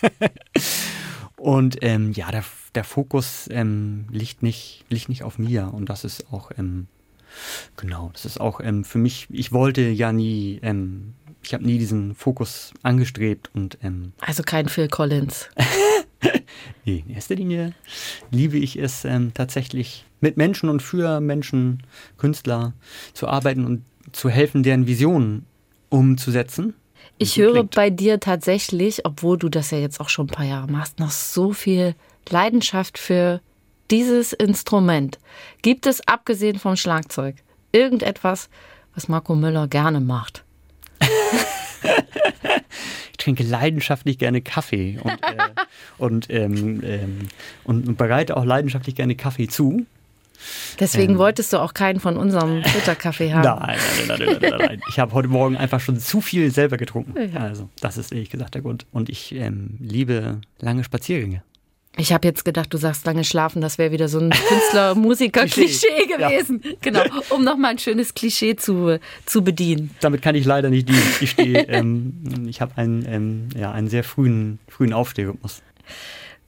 und 1.36 1.76
ähm, 1.82 2.12
ja, 2.12 2.30
der, 2.30 2.44
der 2.74 2.84
Fokus 2.84 3.46
ähm, 3.52 4.06
liegt, 4.10 4.42
nicht, 4.42 4.86
liegt 4.88 5.10
nicht 5.10 5.22
auf 5.22 5.38
mir 5.38 5.70
und 5.74 5.90
das 5.90 6.04
ist 6.04 6.32
auch 6.32 6.50
ähm, 6.56 6.88
Genau, 7.76 8.10
das 8.12 8.24
ist 8.24 8.40
auch 8.40 8.60
ähm, 8.60 8.84
für 8.84 8.98
mich, 8.98 9.26
ich 9.30 9.52
wollte 9.52 9.82
ja 9.82 10.12
nie, 10.12 10.58
ähm, 10.62 11.14
ich 11.42 11.54
habe 11.54 11.64
nie 11.64 11.78
diesen 11.78 12.14
Fokus 12.14 12.72
angestrebt 12.82 13.50
und 13.54 13.78
ähm, 13.82 14.12
Also 14.20 14.42
kein 14.42 14.68
Phil 14.68 14.88
Collins. 14.88 15.48
nee, 16.84 17.04
in 17.06 17.14
erster 17.14 17.34
Linie 17.34 17.72
liebe 18.30 18.58
ich 18.58 18.78
es 18.78 19.04
ähm, 19.04 19.32
tatsächlich 19.34 20.04
mit 20.20 20.36
Menschen 20.36 20.68
und 20.68 20.82
für 20.82 21.20
Menschen, 21.20 21.82
Künstler 22.16 22.72
zu 23.12 23.28
arbeiten 23.28 23.64
und 23.64 23.84
zu 24.12 24.28
helfen, 24.28 24.62
deren 24.62 24.86
Visionen 24.86 25.44
umzusetzen. 25.88 26.74
Ich 27.18 27.36
höre 27.38 27.64
bei 27.64 27.90
dir 27.90 28.20
tatsächlich, 28.20 29.06
obwohl 29.06 29.38
du 29.38 29.48
das 29.48 29.70
ja 29.70 29.78
jetzt 29.78 30.00
auch 30.00 30.08
schon 30.08 30.26
ein 30.26 30.30
paar 30.30 30.44
Jahre 30.44 30.70
machst, 30.70 30.98
noch 30.98 31.10
so 31.10 31.52
viel 31.52 31.94
Leidenschaft 32.28 32.98
für 32.98 33.40
dieses 33.90 34.32
Instrument. 34.32 35.18
Gibt 35.62 35.86
es, 35.86 36.06
abgesehen 36.06 36.58
vom 36.58 36.76
Schlagzeug, 36.76 37.36
irgendetwas, 37.72 38.48
was 38.94 39.08
Marco 39.08 39.34
Müller 39.34 39.68
gerne 39.68 40.00
macht? 40.00 40.44
ich 43.10 43.16
trinke 43.18 43.42
leidenschaftlich 43.42 44.18
gerne 44.18 44.40
Kaffee 44.40 44.98
und, 45.02 45.22
äh, 45.22 45.36
und, 45.98 46.30
ähm, 46.30 46.82
ähm, 46.84 47.18
und 47.64 47.96
bereite 47.96 48.36
auch 48.36 48.44
leidenschaftlich 48.44 48.94
gerne 48.94 49.14
Kaffee 49.14 49.48
zu. 49.48 49.86
Deswegen 50.78 51.14
ähm, 51.14 51.18
wolltest 51.18 51.52
du 51.52 51.58
auch 51.58 51.74
keinen 51.74 52.00
von 52.00 52.16
unserem 52.16 52.62
Filterkaffee 52.64 53.32
haben. 53.32 53.42
Nein, 53.42 53.78
nein, 54.06 54.18
nein, 54.18 54.38
nein, 54.40 54.54
nein. 54.58 54.80
Ich 54.88 54.98
habe 54.98 55.12
heute 55.12 55.28
Morgen 55.28 55.56
einfach 55.56 55.80
schon 55.80 55.98
zu 55.98 56.20
viel 56.20 56.50
selber 56.50 56.76
getrunken. 56.76 57.14
Ja. 57.32 57.40
Also, 57.40 57.68
das 57.80 57.96
ist 57.96 58.12
ehrlich 58.12 58.30
gesagt 58.30 58.54
der 58.54 58.62
Grund. 58.62 58.86
Und 58.92 59.08
ich 59.08 59.34
ähm, 59.34 59.76
liebe 59.80 60.40
lange 60.60 60.84
Spaziergänge. 60.84 61.42
Ich 61.98 62.12
habe 62.12 62.28
jetzt 62.28 62.44
gedacht, 62.44 62.72
du 62.74 62.76
sagst 62.76 63.06
lange 63.06 63.24
schlafen, 63.24 63.62
das 63.62 63.78
wäre 63.78 63.90
wieder 63.90 64.08
so 64.08 64.18
ein 64.18 64.30
Künstler-Musiker-Klischee 64.30 66.06
gewesen. 66.08 66.60
Ja. 66.62 66.72
Genau, 66.82 67.02
um 67.30 67.42
nochmal 67.42 67.72
ein 67.72 67.78
schönes 67.78 68.12
Klischee 68.12 68.54
zu, 68.54 69.00
zu 69.24 69.42
bedienen. 69.42 69.90
Damit 70.00 70.20
kann 70.20 70.34
ich 70.34 70.44
leider 70.44 70.68
nicht 70.68 70.88
dienen. 70.88 71.02
Ich 71.20 71.30
stehe, 71.30 71.62
ähm, 71.68 72.46
ich 72.48 72.60
habe 72.60 72.76
einen, 72.76 73.06
ähm, 73.08 73.48
ja, 73.58 73.72
einen 73.72 73.88
sehr 73.88 74.04
frühen, 74.04 74.58
frühen 74.68 74.92
Aufstehrhythmus. 74.92 75.62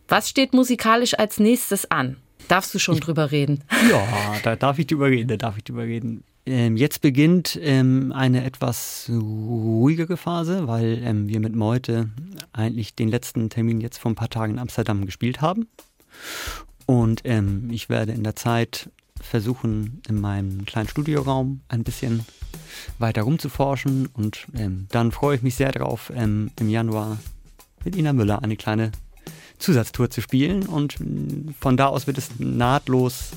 Was 0.06 0.28
steht 0.28 0.52
musikalisch 0.52 1.18
als 1.18 1.40
nächstes 1.40 1.90
an? 1.90 2.18
Darfst 2.48 2.74
du 2.74 2.78
schon 2.78 2.96
ich, 2.96 3.00
drüber 3.00 3.30
reden? 3.30 3.64
Ja, 3.90 4.06
da 4.42 4.56
darf 4.56 4.78
ich 4.78 4.86
drüber 4.86 5.06
reden, 5.06 5.28
da 5.28 5.36
darf 5.36 5.56
ich 5.56 5.64
drüber 5.64 5.84
reden. 5.84 6.24
Ähm, 6.48 6.78
jetzt 6.78 7.02
beginnt 7.02 7.58
ähm, 7.60 8.10
eine 8.12 8.42
etwas 8.42 9.10
ruhigere 9.10 10.16
Phase, 10.16 10.66
weil 10.66 11.02
ähm, 11.04 11.28
wir 11.28 11.40
mit 11.40 11.54
Meute 11.54 12.08
eigentlich 12.52 12.94
den 12.94 13.08
letzten 13.08 13.50
Termin 13.50 13.82
jetzt 13.82 13.98
vor 13.98 14.10
ein 14.10 14.14
paar 14.14 14.30
Tagen 14.30 14.54
in 14.54 14.58
Amsterdam 14.58 15.04
gespielt 15.04 15.42
haben. 15.42 15.68
Und 16.86 17.22
ich 17.70 17.90
werde 17.90 18.12
in 18.12 18.24
der 18.24 18.34
Zeit 18.34 18.88
versuchen, 19.20 20.00
in 20.08 20.18
meinem 20.22 20.64
kleinen 20.64 20.88
Studioraum 20.88 21.60
ein 21.68 21.84
bisschen 21.84 22.24
weiter 22.98 23.22
rumzuforschen. 23.22 24.06
Und 24.06 24.46
dann 24.90 25.12
freue 25.12 25.36
ich 25.36 25.42
mich 25.42 25.54
sehr 25.54 25.70
darauf, 25.70 26.10
im 26.10 26.50
Januar 26.58 27.18
mit 27.84 27.94
Ina 27.94 28.14
Müller 28.14 28.42
eine 28.42 28.56
kleine 28.56 28.92
Zusatztour 29.58 30.08
zu 30.08 30.22
spielen. 30.22 30.62
Und 30.62 30.96
von 31.60 31.76
da 31.76 31.88
aus 31.88 32.06
wird 32.06 32.16
es 32.16 32.30
nahtlos 32.38 33.32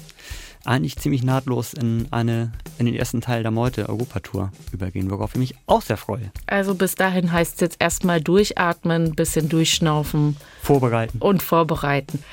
eigentlich 0.66 0.98
ziemlich 0.98 1.24
nahtlos 1.24 1.74
in, 1.74 2.08
eine, 2.12 2.52
in 2.78 2.86
den 2.86 2.96
ersten 2.96 3.22
Teil 3.22 3.44
der 3.44 3.52
Meute 3.52 3.90
Europatour 3.90 4.52
übergehen, 4.72 5.10
worauf 5.10 5.32
ich 5.32 5.40
mich 5.40 5.56
auch 5.68 5.82
sehr 5.82 5.98
freue. 5.98 6.32
Also 6.48 6.76
bis 6.76 6.96
dahin 6.96 7.32
heißt 7.32 7.56
es 7.56 7.60
jetzt 7.60 7.78
erstmal 7.80 8.22
durchatmen, 8.22 9.16
bisschen 9.16 9.50
durchschnaufen. 9.50 10.38
Vorbereiten. 10.62 11.18
Und 11.20 11.42
vorbereiten. 11.44 12.24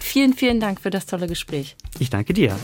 Vielen, 0.00 0.34
vielen 0.34 0.60
Dank 0.60 0.80
für 0.80 0.90
das 0.90 1.06
tolle 1.06 1.26
Gespräch. 1.26 1.76
Ich 1.98 2.10
danke 2.10 2.32
dir. 2.32 2.56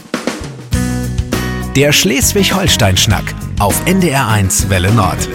Der 1.76 1.92
Schleswig-Holstein-Schnack 1.92 3.34
auf 3.58 3.84
NDR1 3.86 4.68
Welle 4.70 4.92
Nord. 4.92 5.28